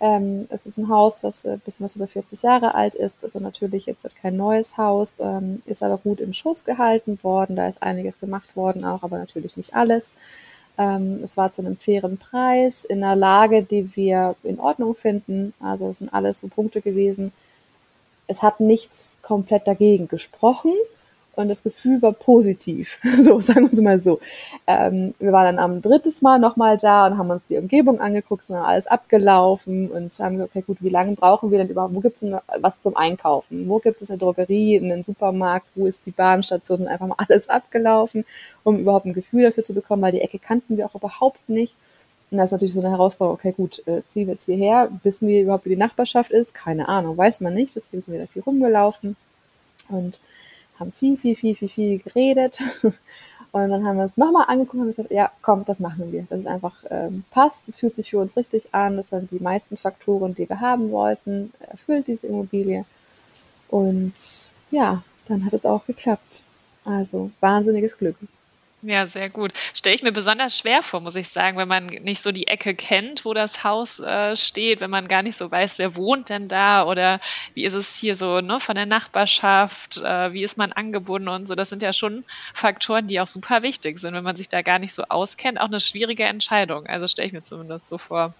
Ähm, 0.00 0.46
es 0.48 0.64
ist 0.64 0.78
ein 0.78 0.88
Haus, 0.88 1.22
was 1.22 1.44
ein 1.44 1.54
äh, 1.54 1.58
bisschen 1.58 1.84
was 1.84 1.96
über 1.96 2.06
40 2.06 2.42
Jahre 2.42 2.74
alt 2.74 2.94
ist, 2.94 3.22
also 3.22 3.38
natürlich 3.38 3.84
jetzt 3.86 4.06
kein 4.16 4.36
neues 4.36 4.78
Haus, 4.78 5.14
ähm, 5.18 5.62
ist 5.66 5.82
aber 5.82 5.98
gut 5.98 6.20
im 6.20 6.32
Schuss 6.32 6.64
gehalten 6.64 7.22
worden, 7.22 7.54
da 7.56 7.68
ist 7.68 7.82
einiges 7.82 8.18
gemacht 8.18 8.56
worden 8.56 8.84
auch, 8.84 9.02
aber 9.02 9.18
natürlich 9.18 9.56
nicht 9.58 9.74
alles. 9.74 10.12
Ähm, 10.78 11.20
es 11.22 11.36
war 11.36 11.52
zu 11.52 11.60
einem 11.62 11.76
fairen 11.76 12.16
Preis, 12.16 12.84
in 12.84 13.04
einer 13.04 13.14
Lage, 13.14 13.62
die 13.62 13.94
wir 13.94 14.36
in 14.42 14.58
Ordnung 14.58 14.94
finden, 14.94 15.52
also 15.60 15.90
es 15.90 15.98
sind 15.98 16.14
alles 16.14 16.40
so 16.40 16.48
Punkte 16.48 16.80
gewesen. 16.80 17.32
Es 18.26 18.42
hat 18.42 18.60
nichts 18.60 19.16
komplett 19.22 19.66
dagegen 19.66 20.08
gesprochen, 20.08 20.72
und 21.36 21.48
das 21.48 21.62
Gefühl 21.62 22.00
war 22.02 22.12
positiv. 22.12 22.98
so, 23.20 23.40
sagen 23.40 23.66
wir 23.66 23.72
es 23.72 23.80
mal 23.80 24.00
so. 24.00 24.20
Ähm, 24.66 25.14
wir 25.18 25.32
waren 25.32 25.56
dann 25.56 25.58
am 25.58 25.82
drittes 25.82 26.22
Mal 26.22 26.38
nochmal 26.38 26.78
da 26.78 27.06
und 27.06 27.18
haben 27.18 27.30
uns 27.30 27.46
die 27.46 27.56
Umgebung 27.56 28.00
angeguckt, 28.00 28.46
sind 28.46 28.56
alles 28.56 28.86
abgelaufen 28.86 29.90
und 29.90 30.16
haben 30.18 30.36
gesagt, 30.36 30.50
okay, 30.54 30.64
gut, 30.66 30.78
wie 30.80 30.90
lange 30.90 31.14
brauchen 31.14 31.50
wir 31.50 31.58
denn 31.58 31.68
überhaupt, 31.68 31.94
wo 31.94 32.00
gibt 32.00 32.22
es 32.22 32.32
was 32.60 32.80
zum 32.80 32.96
Einkaufen? 32.96 33.68
Wo 33.68 33.78
gibt 33.78 34.00
es 34.00 34.10
eine 34.10 34.18
Drogerie, 34.18 34.78
einen 34.78 35.04
Supermarkt, 35.04 35.66
wo 35.74 35.86
ist 35.86 36.06
die 36.06 36.12
Bahnstation 36.12 36.82
und 36.82 36.88
einfach 36.88 37.06
mal 37.06 37.16
alles 37.28 37.48
abgelaufen, 37.48 38.24
um 38.62 38.78
überhaupt 38.78 39.06
ein 39.06 39.14
Gefühl 39.14 39.44
dafür 39.44 39.64
zu 39.64 39.74
bekommen, 39.74 40.02
weil 40.02 40.12
die 40.12 40.20
Ecke 40.20 40.38
kannten 40.38 40.76
wir 40.76 40.86
auch 40.86 40.94
überhaupt 40.94 41.48
nicht. 41.48 41.74
Und 42.30 42.38
das 42.38 42.46
ist 42.46 42.52
natürlich 42.52 42.74
so 42.74 42.80
eine 42.80 42.90
Herausforderung, 42.90 43.38
okay, 43.38 43.52
gut, 43.52 43.86
äh, 43.86 44.02
ziehen 44.08 44.26
wir 44.26 44.34
jetzt 44.34 44.46
hierher, 44.46 44.90
wissen 45.02 45.28
wir 45.28 45.42
überhaupt, 45.42 45.66
wie 45.66 45.70
die 45.70 45.76
Nachbarschaft 45.76 46.30
ist? 46.30 46.54
Keine 46.54 46.88
Ahnung, 46.88 47.16
weiß 47.16 47.40
man 47.40 47.54
nicht, 47.54 47.76
deswegen 47.76 48.02
sind 48.02 48.12
wir 48.12 48.20
da 48.20 48.26
viel 48.26 48.42
rumgelaufen. 48.42 49.16
Und 49.88 50.20
haben 50.78 50.92
viel, 50.92 51.16
viel, 51.16 51.36
viel, 51.36 51.54
viel, 51.54 51.68
viel 51.68 51.98
geredet. 51.98 52.60
Und 53.52 53.70
dann 53.70 53.86
haben 53.86 53.98
wir 53.98 54.04
es 54.04 54.16
nochmal 54.16 54.46
angeguckt 54.48 54.80
und 54.80 54.88
gesagt, 54.88 55.12
ja, 55.12 55.30
komm, 55.40 55.64
das 55.64 55.78
machen 55.78 56.10
wir. 56.10 56.26
Das 56.28 56.40
ist 56.40 56.46
einfach 56.48 56.74
ähm, 56.90 57.22
passt, 57.30 57.68
es 57.68 57.76
fühlt 57.76 57.94
sich 57.94 58.10
für 58.10 58.18
uns 58.18 58.36
richtig 58.36 58.74
an. 58.74 58.96
Das 58.96 59.10
sind 59.10 59.30
die 59.30 59.38
meisten 59.38 59.76
Faktoren, 59.76 60.34
die 60.34 60.48
wir 60.48 60.58
haben 60.58 60.90
wollten, 60.90 61.52
erfüllt 61.60 62.08
diese 62.08 62.26
Immobilie. 62.26 62.84
Und 63.68 64.12
ja, 64.72 65.04
dann 65.28 65.44
hat 65.44 65.52
es 65.52 65.66
auch 65.66 65.86
geklappt. 65.86 66.42
Also 66.84 67.30
wahnsinniges 67.38 67.96
Glück. 67.96 68.16
Ja, 68.86 69.06
sehr 69.06 69.30
gut. 69.30 69.52
Stelle 69.72 69.94
ich 69.94 70.02
mir 70.02 70.12
besonders 70.12 70.58
schwer 70.58 70.82
vor, 70.82 71.00
muss 71.00 71.14
ich 71.14 71.28
sagen, 71.28 71.56
wenn 71.56 71.68
man 71.68 71.86
nicht 71.86 72.20
so 72.20 72.32
die 72.32 72.48
Ecke 72.48 72.74
kennt, 72.74 73.24
wo 73.24 73.32
das 73.32 73.64
Haus 73.64 73.98
äh, 73.98 74.36
steht, 74.36 74.80
wenn 74.80 74.90
man 74.90 75.08
gar 75.08 75.22
nicht 75.22 75.36
so 75.36 75.50
weiß, 75.50 75.78
wer 75.78 75.96
wohnt 75.96 76.28
denn 76.28 76.48
da 76.48 76.84
oder 76.84 77.18
wie 77.54 77.64
ist 77.64 77.72
es 77.72 77.96
hier 77.96 78.14
so 78.14 78.42
ne, 78.42 78.60
von 78.60 78.74
der 78.74 78.84
Nachbarschaft, 78.84 80.02
äh, 80.02 80.34
wie 80.34 80.44
ist 80.44 80.58
man 80.58 80.72
angebunden 80.72 81.28
und 81.28 81.48
so. 81.48 81.54
Das 81.54 81.70
sind 81.70 81.80
ja 81.80 81.94
schon 81.94 82.24
Faktoren, 82.52 83.06
die 83.06 83.20
auch 83.22 83.26
super 83.26 83.62
wichtig 83.62 83.98
sind, 83.98 84.12
wenn 84.12 84.24
man 84.24 84.36
sich 84.36 84.50
da 84.50 84.60
gar 84.60 84.78
nicht 84.78 84.92
so 84.92 85.04
auskennt. 85.08 85.58
Auch 85.58 85.68
eine 85.68 85.80
schwierige 85.80 86.24
Entscheidung. 86.24 86.86
Also 86.86 87.08
stelle 87.08 87.28
ich 87.28 87.32
mir 87.32 87.42
zumindest 87.42 87.88
so 87.88 87.96
vor. 87.96 88.34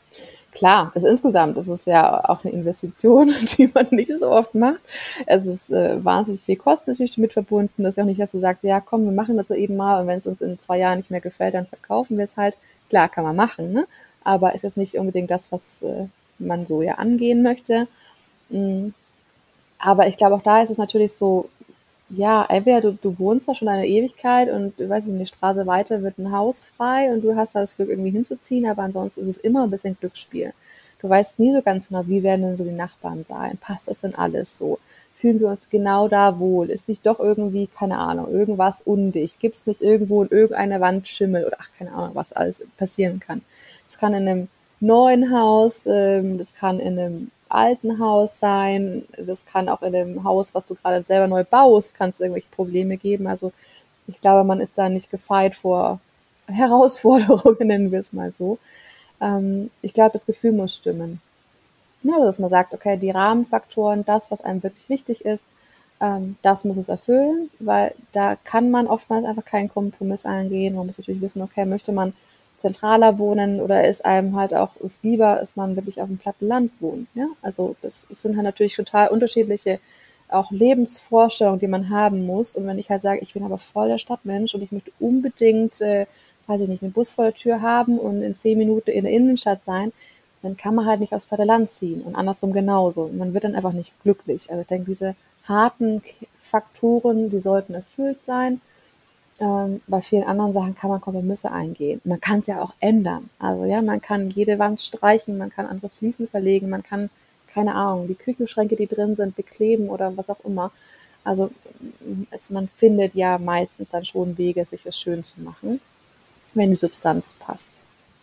Klar, 0.54 0.92
also 0.94 1.08
insgesamt 1.08 1.58
ist 1.58 1.86
ja 1.86 2.24
auch 2.28 2.44
eine 2.44 2.54
Investition, 2.54 3.34
die 3.58 3.68
man 3.74 3.88
nicht 3.90 4.16
so 4.18 4.30
oft 4.30 4.54
macht. 4.54 4.80
Es 5.26 5.46
ist 5.46 5.70
äh, 5.70 6.02
wahnsinnig 6.04 6.42
viel 6.42 6.56
Kosten 6.56 6.92
natürlich 6.92 7.18
mit 7.18 7.32
verbunden. 7.32 7.82
Das 7.82 7.90
ist 7.90 7.96
ja 7.96 8.04
auch 8.04 8.08
nicht, 8.08 8.20
dass 8.20 8.30
du 8.32 8.38
sagst, 8.38 8.62
ja 8.62 8.80
komm, 8.80 9.04
wir 9.04 9.12
machen 9.12 9.36
das 9.36 9.50
eben 9.50 9.76
mal 9.76 10.00
und 10.00 10.06
wenn 10.06 10.18
es 10.18 10.26
uns 10.26 10.40
in 10.40 10.58
zwei 10.60 10.78
Jahren 10.78 10.98
nicht 10.98 11.10
mehr 11.10 11.20
gefällt, 11.20 11.54
dann 11.54 11.66
verkaufen 11.66 12.16
wir 12.16 12.24
es 12.24 12.36
halt. 12.36 12.56
Klar, 12.88 13.08
kann 13.08 13.24
man 13.24 13.34
machen, 13.34 13.72
ne? 13.72 13.86
aber 14.24 14.54
ist 14.54 14.62
jetzt 14.62 14.76
nicht 14.76 14.94
unbedingt 14.96 15.30
das, 15.30 15.52
was 15.52 15.82
äh, 15.82 16.06
man 16.38 16.66
so 16.66 16.82
ja 16.82 16.94
angehen 16.94 17.42
möchte. 17.42 17.86
Mhm. 18.48 18.94
Aber 19.78 20.06
ich 20.06 20.16
glaube, 20.16 20.36
auch 20.36 20.42
da 20.42 20.62
ist 20.62 20.70
es 20.70 20.78
natürlich 20.78 21.12
so, 21.12 21.50
ja, 22.10 22.44
entweder 22.48 22.80
du, 22.80 22.92
du 22.92 23.18
wohnst 23.18 23.48
da 23.48 23.54
schon 23.54 23.68
eine 23.68 23.86
Ewigkeit 23.86 24.50
und 24.50 24.78
du 24.78 24.88
weißt, 24.88 25.08
in 25.08 25.18
die 25.18 25.26
Straße 25.26 25.66
weiter 25.66 26.02
wird 26.02 26.18
ein 26.18 26.32
Haus 26.32 26.62
frei 26.62 27.10
und 27.12 27.22
du 27.22 27.34
hast 27.34 27.54
da 27.54 27.60
das 27.60 27.76
Glück 27.76 27.88
irgendwie 27.88 28.10
hinzuziehen, 28.10 28.68
aber 28.68 28.82
ansonsten 28.82 29.22
ist 29.22 29.28
es 29.28 29.38
immer 29.38 29.64
ein 29.64 29.70
bisschen 29.70 29.96
Glücksspiel. 29.98 30.52
Du 31.00 31.08
weißt 31.08 31.38
nie 31.38 31.52
so 31.52 31.62
ganz 31.62 31.88
genau, 31.88 32.06
wie 32.06 32.22
werden 32.22 32.42
denn 32.42 32.56
so 32.56 32.64
die 32.64 32.70
Nachbarn 32.70 33.24
sein? 33.28 33.58
Passt 33.60 33.88
das 33.88 34.00
denn 34.00 34.14
alles 34.14 34.56
so? 34.56 34.78
Fühlen 35.16 35.40
wir 35.40 35.48
uns 35.48 35.68
genau 35.70 36.08
da 36.08 36.38
wohl? 36.38 36.70
Ist 36.70 36.88
nicht 36.88 37.04
doch 37.06 37.20
irgendwie, 37.20 37.66
keine 37.66 37.98
Ahnung, 37.98 38.30
irgendwas 38.30 38.82
undicht? 38.82 39.40
Gibt 39.40 39.56
es 39.56 39.66
nicht 39.66 39.80
irgendwo 39.80 40.22
in 40.22 40.30
irgendeiner 40.30 40.80
Wand 40.80 41.08
Schimmel 41.08 41.44
oder 41.46 41.56
ach, 41.60 41.68
keine 41.78 41.92
Ahnung, 41.92 42.14
was 42.14 42.32
alles 42.32 42.64
passieren 42.76 43.20
kann? 43.20 43.42
Das 43.86 43.98
kann 43.98 44.14
in 44.14 44.28
einem 44.28 44.48
neuen 44.80 45.34
Haus, 45.34 45.84
ähm, 45.86 46.38
das 46.38 46.54
kann 46.54 46.80
in 46.80 46.98
einem 46.98 47.30
alten 47.48 47.98
Haus 47.98 48.38
sein, 48.38 49.04
das 49.16 49.46
kann 49.46 49.68
auch 49.68 49.82
in 49.82 49.92
dem 49.92 50.24
Haus, 50.24 50.54
was 50.54 50.66
du 50.66 50.74
gerade 50.74 51.04
selber 51.04 51.26
neu 51.26 51.44
baust, 51.44 51.94
kann 51.94 52.10
es 52.10 52.20
irgendwelche 52.20 52.48
Probleme 52.50 52.96
geben. 52.96 53.26
Also 53.26 53.52
ich 54.06 54.20
glaube, 54.20 54.44
man 54.44 54.60
ist 54.60 54.76
da 54.76 54.88
nicht 54.88 55.10
gefeit 55.10 55.54
vor 55.54 56.00
Herausforderungen, 56.46 57.66
nennen 57.66 57.92
wir 57.92 58.00
es 58.00 58.12
mal 58.12 58.30
so. 58.30 58.58
Ähm, 59.20 59.70
ich 59.82 59.94
glaube, 59.94 60.12
das 60.12 60.26
Gefühl 60.26 60.52
muss 60.52 60.74
stimmen. 60.74 61.20
Ja, 62.02 62.14
also 62.14 62.26
dass 62.26 62.38
man 62.38 62.50
sagt, 62.50 62.74
okay, 62.74 62.98
die 62.98 63.10
Rahmenfaktoren, 63.10 64.04
das, 64.04 64.30
was 64.30 64.42
einem 64.42 64.62
wirklich 64.62 64.88
wichtig 64.88 65.24
ist, 65.24 65.44
ähm, 66.00 66.36
das 66.42 66.64
muss 66.64 66.76
es 66.76 66.88
erfüllen, 66.88 67.50
weil 67.60 67.94
da 68.12 68.36
kann 68.44 68.70
man 68.70 68.86
oftmals 68.86 69.24
einfach 69.24 69.44
keinen 69.44 69.68
Kompromiss 69.68 70.26
eingehen. 70.26 70.74
Man 70.74 70.86
muss 70.86 70.98
natürlich 70.98 71.22
wissen, 71.22 71.42
okay, 71.42 71.64
möchte 71.64 71.92
man 71.92 72.12
zentraler 72.64 73.18
wohnen 73.18 73.60
oder 73.60 73.86
ist 73.86 74.06
einem 74.06 74.36
halt 74.36 74.54
auch 74.54 74.74
ist 74.76 75.04
lieber, 75.04 75.40
ist 75.42 75.54
man 75.54 75.76
wirklich 75.76 76.00
auf 76.00 76.08
dem 76.08 76.16
platten 76.16 76.48
Land 76.48 76.72
wohnt. 76.80 77.08
Ja? 77.14 77.26
Also 77.42 77.76
das, 77.82 78.06
sind 78.08 78.36
halt 78.36 78.44
natürlich 78.44 78.74
total 78.74 79.08
unterschiedliche 79.08 79.80
auch 80.28 80.50
Lebensvorstellungen, 80.50 81.60
die 81.60 81.66
man 81.66 81.90
haben 81.90 82.24
muss. 82.24 82.56
Und 82.56 82.66
wenn 82.66 82.78
ich 82.78 82.88
halt 82.88 83.02
sage, 83.02 83.20
ich 83.20 83.34
bin 83.34 83.44
aber 83.44 83.58
voll 83.58 83.88
der 83.88 83.98
Stadtmensch 83.98 84.54
und 84.54 84.62
ich 84.62 84.72
möchte 84.72 84.92
unbedingt, 84.98 85.78
äh, 85.82 86.06
weiß 86.46 86.62
ich 86.62 86.68
nicht, 86.68 86.82
einen 86.82 86.92
Bus 86.92 87.10
vor 87.10 87.24
der 87.24 87.34
Tür 87.34 87.60
haben 87.60 87.98
und 87.98 88.22
in 88.22 88.34
zehn 88.34 88.56
Minuten 88.56 88.90
in 88.90 89.04
der 89.04 89.12
Innenstadt 89.12 89.62
sein, 89.62 89.92
dann 90.42 90.56
kann 90.56 90.74
man 90.74 90.86
halt 90.86 91.00
nicht 91.00 91.12
aufs 91.12 91.26
platte 91.26 91.44
Land 91.44 91.70
ziehen 91.70 92.00
und 92.00 92.16
andersrum 92.16 92.54
genauso. 92.54 93.10
Man 93.12 93.34
wird 93.34 93.44
dann 93.44 93.54
einfach 93.54 93.74
nicht 93.74 93.92
glücklich. 94.02 94.48
Also 94.48 94.62
ich 94.62 94.66
denke, 94.66 94.86
diese 94.86 95.14
harten 95.46 96.02
Faktoren, 96.42 97.28
die 97.28 97.40
sollten 97.40 97.74
erfüllt 97.74 98.24
sein. 98.24 98.62
Ähm, 99.40 99.80
bei 99.88 100.00
vielen 100.00 100.24
anderen 100.24 100.52
Sachen 100.52 100.76
kann 100.76 100.90
man 100.90 101.00
Kompromisse 101.00 101.50
eingehen. 101.50 102.00
Man 102.04 102.20
kann 102.20 102.40
es 102.40 102.46
ja 102.46 102.62
auch 102.62 102.72
ändern. 102.80 103.30
Also 103.38 103.64
ja, 103.64 103.82
man 103.82 104.00
kann 104.00 104.30
jede 104.30 104.58
Wand 104.58 104.80
streichen, 104.80 105.38
man 105.38 105.50
kann 105.50 105.66
andere 105.66 105.90
Fliesen 105.90 106.28
verlegen, 106.28 106.68
man 106.68 106.84
kann, 106.84 107.10
keine 107.48 107.74
Ahnung, 107.74 108.06
die 108.06 108.14
Küchenschränke, 108.14 108.76
die 108.76 108.86
drin 108.86 109.16
sind, 109.16 109.34
bekleben 109.34 109.88
oder 109.88 110.16
was 110.16 110.28
auch 110.28 110.44
immer. 110.44 110.70
Also 111.24 111.50
es, 112.30 112.50
man 112.50 112.68
findet 112.76 113.14
ja 113.14 113.38
meistens 113.38 113.88
dann 113.88 114.04
schon 114.04 114.38
Wege, 114.38 114.64
sich 114.64 114.82
das 114.82 114.98
schön 114.98 115.24
zu 115.24 115.40
machen, 115.40 115.80
wenn 116.54 116.70
die 116.70 116.76
Substanz 116.76 117.34
passt. 117.38 117.68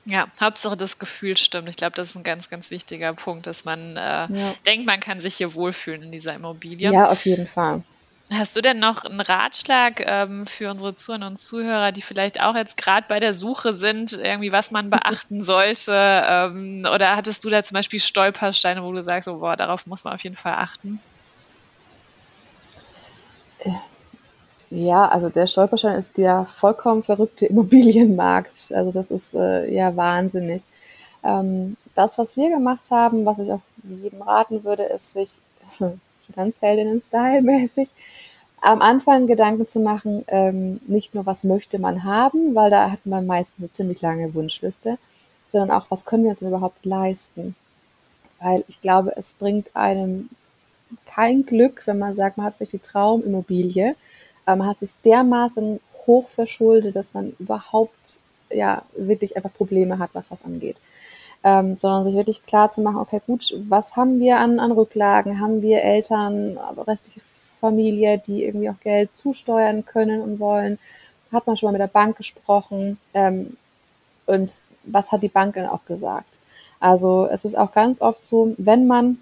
Ja, 0.06 0.28
Hauptsache 0.40 0.78
das 0.78 0.98
Gefühl 0.98 1.38
stimmt. 1.38 1.70
Ich 1.70 1.76
glaube, 1.76 1.96
das 1.96 2.12
ist 2.12 2.16
ein 2.16 2.24
ganz, 2.24 2.50
ganz 2.50 2.72
wichtiger 2.72 3.14
Punkt, 3.14 3.48
dass 3.48 3.66
man 3.66 3.98
äh, 3.98 4.00
ja. 4.00 4.28
denkt, 4.66 4.88
man 4.88 5.00
kann 5.00 5.20
sich 5.20 5.36
hier 5.36 5.54
wohlfühlen 5.54 6.04
in 6.04 6.12
dieser 6.12 6.34
Immobilie. 6.34 6.92
Ja, 6.92 7.06
auf 7.06 7.26
jeden 7.26 7.48
Fall. 7.48 7.84
Hast 8.34 8.56
du 8.56 8.62
denn 8.62 8.80
noch 8.80 9.04
einen 9.04 9.20
Ratschlag 9.20 10.00
ähm, 10.06 10.46
für 10.46 10.72
unsere 10.72 10.96
Zuhörer 10.96 11.28
und 11.28 11.36
Zuhörer, 11.36 11.92
die 11.92 12.02
vielleicht 12.02 12.42
auch 12.42 12.56
jetzt 12.56 12.78
gerade 12.78 13.06
bei 13.10 13.20
der 13.20 13.34
Suche 13.34 13.74
sind, 13.74 14.14
irgendwie 14.14 14.54
was 14.54 14.72
man 14.72 14.90
beachten 14.90 15.42
sollte? 15.42 15.92
Ähm, 15.94 16.88
oder 16.94 17.18
hattest 17.18 17.44
du 17.44 17.50
da 17.50 17.62
zum 17.62 17.76
Beispiel 17.76 18.00
Stolpersteine, 18.00 18.84
wo 18.84 18.92
du 18.94 19.04
sagst, 19.04 19.28
oh, 19.28 19.40
boah, 19.40 19.58
darauf 19.58 19.86
muss 19.86 20.06
man 20.06 20.14
auf 20.14 20.24
jeden 20.24 20.38
Fall 20.38 20.54
achten? 20.54 21.02
Ja, 24.70 25.10
also 25.10 25.28
der 25.28 25.48
Stolperstein 25.48 25.98
ist 25.98 26.18
der 26.18 26.46
vollkommen 26.46 27.04
verrückte 27.04 27.46
Immobilienmarkt. 27.48 28.72
Also 28.74 28.94
das 28.94 29.12
ist 29.12 29.34
äh, 29.34 29.70
ja 29.70 29.94
wahnsinnig. 29.98 30.64
Ähm, 31.22 31.76
das, 31.96 32.18
was 32.18 32.38
wir 32.38 32.50
gemacht 32.50 32.90
haben, 32.92 33.26
was 33.26 33.40
ich 33.40 33.52
auch 33.52 33.62
jedem 33.84 34.22
raten 34.22 34.64
würde, 34.64 34.84
ist 34.84 35.12
sich 35.12 35.32
Finanzheldinnen-Style 36.34 37.42
mäßig 37.42 37.90
am 38.62 38.82
Anfang 38.82 39.26
Gedanken 39.26 39.68
zu 39.68 39.80
machen, 39.80 40.24
ähm, 40.28 40.80
nicht 40.88 41.16
nur, 41.16 41.26
was 41.26 41.44
möchte 41.44 41.80
man 41.80 42.04
haben, 42.04 42.54
weil 42.54 42.70
da 42.70 42.92
hat 42.92 43.06
man 43.06 43.26
meistens 43.26 43.60
eine 43.60 43.72
ziemlich 43.72 44.02
lange 44.02 44.34
Wunschliste, 44.36 44.98
sondern 45.52 45.72
auch, 45.72 45.88
was 45.90 46.06
können 46.06 46.24
wir 46.24 46.30
uns 46.30 46.44
überhaupt 46.44 46.86
leisten? 46.86 47.56
Weil 48.40 48.64
ich 48.68 48.82
glaube, 48.82 49.14
es 49.18 49.34
bringt 49.34 49.76
einem 49.76 50.30
kein 51.08 51.46
Glück, 51.46 51.84
wenn 51.88 51.98
man 51.98 52.16
sagt, 52.16 52.38
man 52.38 52.46
hat 52.46 52.56
vielleicht 52.58 52.74
die 52.74 52.80
Traumimmobilie, 52.80 53.96
aber 54.46 54.58
man 54.58 54.68
hat 54.68 54.78
sich 54.78 54.92
dermaßen 55.04 55.80
hoch 56.06 56.28
verschuldet, 56.28 56.96
dass 56.96 57.14
man 57.14 57.34
überhaupt 57.40 58.20
ja 58.52 58.84
wirklich 58.96 59.36
einfach 59.38 59.54
Probleme 59.54 59.98
hat, 59.98 60.12
was 60.14 60.30
das 60.30 60.44
angeht 60.44 60.78
ähm, 61.44 61.76
sondern 61.78 62.04
sich 62.04 62.16
wirklich 62.16 62.46
klar 62.46 62.70
zu 62.72 62.82
machen, 62.82 62.98
okay, 62.98 63.22
gut, 63.26 63.56
was 63.68 63.96
haben 63.96 64.20
wir 64.20 64.38
an, 64.38 64.60
an 64.60 64.72
Rücklagen? 64.72 65.40
Haben 65.40 65.62
wir 65.62 65.82
Eltern, 65.82 66.58
restliche 66.88 67.22
Familie, 67.60 68.18
die 68.20 68.44
irgendwie 68.44 68.70
auch 68.70 68.80
Geld 68.84 69.14
zusteuern 69.16 69.86
können 69.86 70.22
und 70.22 70.40
wollen? 70.40 70.78
Hat 71.32 71.48
man 71.48 71.58
schon 71.58 71.68
mal 71.68 71.74
mit 71.74 71.82
der 71.82 71.88
Bank 71.88 72.18
gesprochen? 72.18 72.98
Ähm, 73.14 73.58
und 74.26 74.62
was 74.84 75.12
hat 75.12 75.24
die 75.24 75.30
Bank 75.30 75.56
dann 75.56 75.68
auch 75.68 75.86
gesagt? 75.86 76.40
Also 76.80 77.28
es 77.32 77.46
ist 77.46 77.58
auch 77.58 77.72
ganz 77.72 78.02
oft 78.02 78.26
so, 78.26 78.54
wenn 78.58 78.88
man 78.88 79.20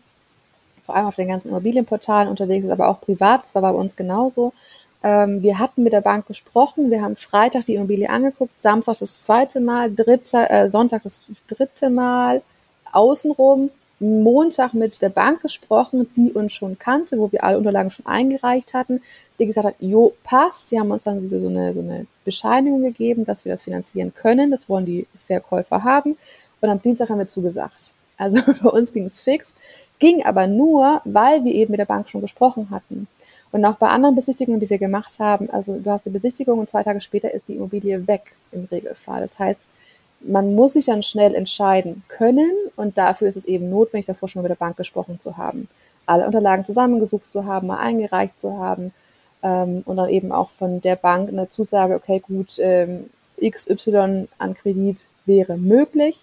vor 0.85 0.95
allem 0.95 1.07
auf 1.07 1.15
den 1.15 1.27
ganzen 1.27 1.49
Immobilienportalen 1.49 2.29
unterwegs 2.29 2.65
ist, 2.65 2.71
aber 2.71 2.87
auch 2.87 2.99
privat, 2.99 3.43
das 3.43 3.53
war 3.53 3.61
bei 3.61 3.71
uns 3.71 3.95
genauso, 3.95 4.53
ähm, 5.03 5.41
wir 5.41 5.59
hatten 5.59 5.83
mit 5.83 5.93
der 5.93 6.01
Bank 6.01 6.27
gesprochen, 6.27 6.91
wir 6.91 7.01
haben 7.01 7.15
Freitag 7.15 7.65
die 7.65 7.75
Immobilie 7.75 8.09
angeguckt, 8.09 8.61
Samstag 8.61 8.97
das 8.99 9.23
zweite 9.23 9.59
Mal, 9.59 9.93
dritte, 9.93 10.49
äh, 10.49 10.69
Sonntag 10.69 11.03
das 11.03 11.23
dritte 11.47 11.89
Mal, 11.89 12.41
außenrum 12.91 13.71
Montag 13.99 14.73
mit 14.73 15.01
der 15.01 15.09
Bank 15.09 15.41
gesprochen, 15.41 16.09
die 16.15 16.31
uns 16.31 16.53
schon 16.53 16.79
kannte, 16.79 17.17
wo 17.17 17.31
wir 17.31 17.43
alle 17.43 17.57
Unterlagen 17.57 17.91
schon 17.91 18.05
eingereicht 18.05 18.73
hatten, 18.73 19.01
die 19.37 19.45
gesagt 19.45 19.67
hat, 19.67 19.75
jo, 19.79 20.13
passt. 20.23 20.69
Sie 20.69 20.79
haben 20.79 20.91
uns 20.91 21.03
dann 21.03 21.21
diese, 21.21 21.39
so, 21.41 21.49
eine, 21.49 21.73
so 21.73 21.81
eine 21.81 22.05
Bescheinigung 22.23 22.81
gegeben, 22.81 23.25
dass 23.25 23.43
wir 23.43 23.51
das 23.51 23.63
finanzieren 23.63 24.13
können. 24.15 24.51
Das 24.51 24.69
wollen 24.69 24.85
die 24.85 25.05
Verkäufer 25.27 25.83
haben. 25.83 26.17
Und 26.61 26.69
am 26.69 26.81
Dienstag 26.81 27.09
haben 27.09 27.19
wir 27.19 27.27
zugesagt. 27.27 27.91
Also 28.17 28.41
bei 28.63 28.69
uns 28.69 28.93
ging 28.93 29.05
es 29.05 29.19
fix, 29.19 29.53
ging 29.99 30.23
aber 30.23 30.47
nur, 30.47 31.01
weil 31.03 31.43
wir 31.43 31.53
eben 31.53 31.71
mit 31.71 31.79
der 31.79 31.85
Bank 31.85 32.07
schon 32.07 32.21
gesprochen 32.21 32.69
hatten. 32.69 33.07
Und 33.51 33.65
auch 33.65 33.75
bei 33.75 33.87
anderen 33.87 34.15
Besichtigungen, 34.15 34.59
die 34.59 34.69
wir 34.69 34.77
gemacht 34.77 35.19
haben, 35.19 35.49
also 35.49 35.79
du 35.79 35.89
hast 35.89 36.05
die 36.05 36.11
Besichtigung 36.11 36.59
und 36.59 36.69
zwei 36.69 36.83
Tage 36.83 37.01
später 37.01 37.33
ist 37.33 37.47
die 37.47 37.55
Immobilie 37.55 38.07
weg 38.07 38.35
im 38.51 38.65
Regelfall. 38.65 39.21
Das 39.21 39.39
heißt, 39.39 39.61
man 40.21 40.53
muss 40.53 40.73
sich 40.73 40.85
dann 40.85 41.01
schnell 41.01 41.33
entscheiden 41.33 42.03
können 42.07 42.51
und 42.75 42.97
dafür 42.97 43.27
ist 43.27 43.37
es 43.37 43.45
eben 43.45 43.69
notwendig, 43.69 44.05
davor 44.05 44.29
schon 44.29 44.41
mal 44.41 44.49
mit 44.49 44.59
der 44.59 44.63
Bank 44.63 44.77
gesprochen 44.77 45.19
zu 45.19 45.37
haben, 45.37 45.67
alle 46.05 46.25
Unterlagen 46.25 46.65
zusammengesucht 46.65 47.31
zu 47.31 47.45
haben, 47.45 47.67
mal 47.67 47.79
eingereicht 47.79 48.39
zu 48.39 48.57
haben 48.57 48.93
ähm, 49.41 49.81
und 49.85 49.97
dann 49.97 50.09
eben 50.09 50.31
auch 50.31 50.49
von 50.49 50.81
der 50.81 50.95
Bank 50.95 51.29
eine 51.29 51.49
Zusage, 51.49 51.95
okay, 51.95 52.19
gut, 52.19 52.59
ähm, 52.59 53.09
XY 53.41 54.27
an 54.37 54.53
Kredit 54.53 55.07
wäre 55.25 55.57
möglich 55.57 56.19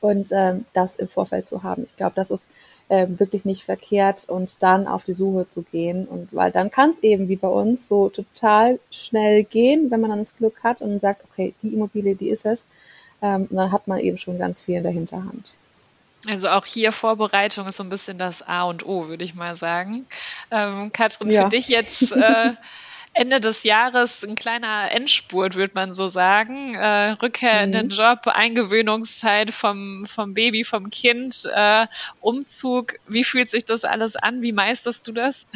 und 0.00 0.28
ähm, 0.32 0.64
das 0.72 0.96
im 0.96 1.08
Vorfeld 1.08 1.48
zu 1.48 1.62
haben. 1.62 1.84
Ich 1.84 1.96
glaube, 1.96 2.12
das 2.14 2.30
ist 2.30 2.46
ähm, 2.90 3.18
wirklich 3.18 3.44
nicht 3.44 3.64
verkehrt 3.64 4.28
und 4.28 4.62
dann 4.62 4.86
auf 4.86 5.04
die 5.04 5.14
Suche 5.14 5.48
zu 5.48 5.62
gehen 5.62 6.06
und 6.06 6.28
weil 6.32 6.52
dann 6.52 6.70
kann 6.70 6.90
es 6.90 7.02
eben 7.02 7.28
wie 7.28 7.36
bei 7.36 7.48
uns 7.48 7.88
so 7.88 8.10
total 8.10 8.78
schnell 8.90 9.44
gehen, 9.44 9.90
wenn 9.90 10.00
man 10.00 10.10
dann 10.10 10.18
das 10.18 10.36
Glück 10.36 10.62
hat 10.62 10.82
und 10.82 11.00
sagt, 11.00 11.24
okay, 11.24 11.54
die 11.62 11.68
Immobilie, 11.68 12.14
die 12.14 12.28
ist 12.28 12.44
es 12.44 12.66
ähm, 13.24 13.48
dann 13.50 13.72
hat 13.72 13.88
man 13.88 13.98
eben 14.00 14.18
schon 14.18 14.38
ganz 14.38 14.60
viel 14.60 14.76
in 14.76 14.82
der 14.82 14.92
Hinterhand. 14.92 15.54
Also 16.28 16.48
auch 16.48 16.66
hier 16.66 16.92
Vorbereitung 16.92 17.66
ist 17.66 17.76
so 17.76 17.82
ein 17.82 17.88
bisschen 17.88 18.18
das 18.18 18.42
A 18.42 18.64
und 18.64 18.86
O, 18.86 19.08
würde 19.08 19.24
ich 19.24 19.34
mal 19.34 19.56
sagen. 19.56 20.06
Ähm, 20.50 20.92
Katrin, 20.92 21.30
ja. 21.30 21.44
für 21.44 21.48
dich 21.48 21.68
jetzt 21.68 22.12
äh, 22.16 22.52
Ende 23.14 23.40
des 23.40 23.62
Jahres 23.62 24.24
ein 24.24 24.34
kleiner 24.34 24.90
Endspurt, 24.90 25.54
würde 25.54 25.72
man 25.74 25.92
so 25.92 26.08
sagen. 26.08 26.74
Äh, 26.74 27.10
Rückkehr 27.22 27.54
mhm. 27.54 27.64
in 27.64 27.72
den 27.72 27.88
Job, 27.90 28.26
Eingewöhnungszeit 28.26 29.52
vom, 29.52 30.04
vom 30.04 30.34
Baby, 30.34 30.64
vom 30.64 30.90
Kind, 30.90 31.48
äh, 31.54 31.86
Umzug. 32.20 32.94
Wie 33.06 33.24
fühlt 33.24 33.48
sich 33.48 33.64
das 33.64 33.84
alles 33.84 34.16
an? 34.16 34.42
Wie 34.42 34.52
meisterst 34.52 35.06
du 35.06 35.12
das? 35.12 35.46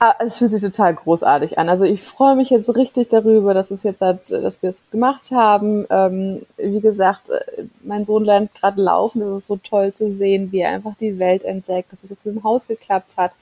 Ah, 0.00 0.14
es 0.18 0.38
fühlt 0.38 0.50
sich 0.50 0.60
total 0.60 0.94
großartig 0.94 1.58
an. 1.58 1.68
Also 1.68 1.84
ich 1.84 2.02
freue 2.02 2.34
mich 2.34 2.50
jetzt 2.50 2.74
richtig 2.74 3.08
darüber, 3.08 3.54
dass 3.54 3.70
es 3.70 3.84
jetzt 3.84 4.00
hat, 4.00 4.30
dass 4.30 4.60
wir 4.60 4.70
es 4.70 4.82
gemacht 4.90 5.30
haben. 5.30 5.86
Ähm, 5.88 6.42
wie 6.56 6.80
gesagt, 6.80 7.30
äh, 7.30 7.64
mein 7.82 8.04
Sohn 8.04 8.24
lernt 8.24 8.54
gerade 8.54 8.82
laufen. 8.82 9.22
Es 9.22 9.38
ist 9.38 9.46
so 9.46 9.56
toll 9.56 9.92
zu 9.92 10.10
sehen, 10.10 10.50
wie 10.50 10.60
er 10.60 10.70
einfach 10.70 10.94
die 10.96 11.18
Welt 11.18 11.44
entdeckt, 11.44 11.92
dass 11.92 12.04
es 12.04 12.10
jetzt 12.10 12.26
im 12.26 12.42
Haus 12.42 12.68
geklappt 12.68 13.16
hat. 13.16 13.32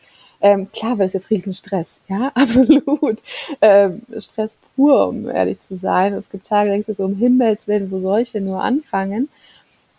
Ähm, 0.42 0.70
klar 0.72 0.98
wäre 0.98 1.06
es 1.06 1.12
jetzt 1.12 1.30
Riesenstress, 1.30 2.00
ja, 2.08 2.32
absolut. 2.34 3.22
Ähm, 3.60 4.02
Stress 4.18 4.56
pur, 4.76 5.08
um 5.08 5.28
ehrlich 5.28 5.60
zu 5.60 5.76
sein. 5.76 6.12
Es 6.14 6.30
gibt 6.30 6.46
Tage, 6.46 6.68
da 6.68 6.74
denkst 6.74 6.88
du 6.88 6.94
so 6.94 7.04
um 7.04 7.14
Himmels 7.16 7.68
Willen, 7.68 7.90
wo 7.90 8.00
soll 8.00 8.20
ich 8.20 8.32
denn 8.32 8.44
nur 8.44 8.62
anfangen? 8.62 9.28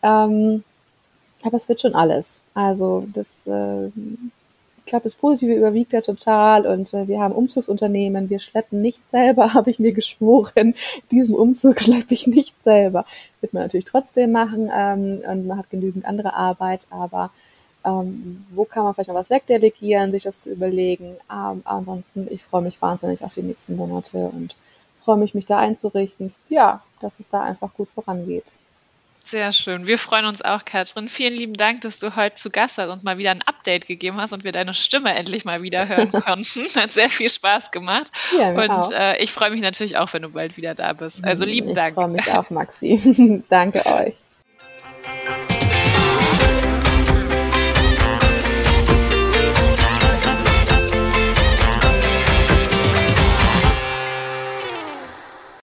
Ähm, 0.03 0.63
aber 1.43 1.57
es 1.57 1.69
wird 1.69 1.81
schon 1.81 1.95
alles. 1.95 2.41
Also 2.53 3.07
das 3.13 3.29
äh, 3.47 3.89
ich 4.85 4.89
glaube, 4.89 5.03
das 5.05 5.15
Positive 5.15 5.55
überwiegt 5.55 5.93
ja 5.93 6.01
total 6.01 6.67
und 6.67 6.93
äh, 6.93 7.07
wir 7.07 7.21
haben 7.21 7.33
Umzugsunternehmen, 7.33 8.29
wir 8.29 8.39
schleppen 8.39 8.81
nicht 8.81 9.09
selber, 9.09 9.53
habe 9.53 9.69
ich 9.69 9.79
mir 9.79 9.93
geschworen. 9.93 10.75
Diesem 11.09 11.35
Umzug 11.35 11.79
schleppe 11.81 12.13
ich 12.13 12.27
nicht 12.27 12.53
selber. 12.63 13.05
Wird 13.39 13.53
man 13.53 13.63
natürlich 13.63 13.85
trotzdem 13.85 14.33
machen 14.33 14.69
ähm, 14.75 15.21
und 15.25 15.47
man 15.47 15.57
hat 15.57 15.69
genügend 15.69 16.05
andere 16.05 16.33
Arbeit, 16.33 16.87
aber 16.89 17.31
ähm, 17.85 18.45
wo 18.51 18.65
kann 18.65 18.83
man 18.83 18.93
vielleicht 18.93 19.09
noch 19.09 19.15
was 19.15 19.29
wegdelegieren, 19.29 20.11
sich 20.11 20.23
das 20.23 20.39
zu 20.39 20.51
überlegen. 20.51 21.17
Ähm, 21.31 21.61
ansonsten, 21.65 22.27
ich 22.29 22.43
freue 22.43 22.61
mich 22.61 22.81
wahnsinnig 22.81 23.23
auf 23.23 23.33
die 23.33 23.41
nächsten 23.41 23.75
Monate 23.75 24.17
und 24.17 24.55
freue 25.03 25.17
mich, 25.17 25.33
mich 25.33 25.45
da 25.45 25.59
einzurichten. 25.59 26.33
Ja, 26.49 26.81
dass 27.01 27.19
es 27.19 27.29
da 27.29 27.41
einfach 27.41 27.73
gut 27.73 27.89
vorangeht. 27.93 28.53
Sehr 29.25 29.53
schön. 29.53 29.87
Wir 29.87 29.97
freuen 29.97 30.25
uns 30.25 30.41
auch, 30.41 30.65
Katrin. 30.65 31.07
Vielen 31.07 31.33
lieben 31.33 31.53
Dank, 31.53 31.81
dass 31.81 31.97
du 31.99 32.15
heute 32.17 32.35
zu 32.35 32.49
Gast 32.49 32.77
warst 32.77 32.91
und 32.91 33.03
mal 33.05 33.17
wieder 33.17 33.31
ein 33.31 33.41
Update 33.41 33.87
gegeben 33.87 34.17
hast 34.17 34.33
und 34.33 34.43
wir 34.43 34.51
deine 34.51 34.73
Stimme 34.73 35.15
endlich 35.15 35.45
mal 35.45 35.61
wieder 35.61 35.87
hören 35.87 36.11
konnten. 36.11 36.65
Hat 36.75 36.91
sehr 36.91 37.09
viel 37.09 37.29
Spaß 37.29 37.71
gemacht. 37.71 38.07
Ja, 38.37 38.49
und 38.49 38.91
äh, 38.91 39.17
ich 39.23 39.31
freue 39.31 39.51
mich 39.51 39.61
natürlich 39.61 39.97
auch, 39.97 40.11
wenn 40.11 40.23
du 40.23 40.29
bald 40.29 40.57
wieder 40.57 40.75
da 40.75 40.91
bist. 40.91 41.23
Also 41.23 41.45
lieben 41.45 41.69
ich 41.69 41.75
Dank. 41.75 41.95
Ich 41.97 42.03
freue 42.03 42.11
mich 42.11 42.33
auch, 42.33 42.49
Maxi. 42.49 43.43
Danke 43.49 43.85
euch. 43.85 44.15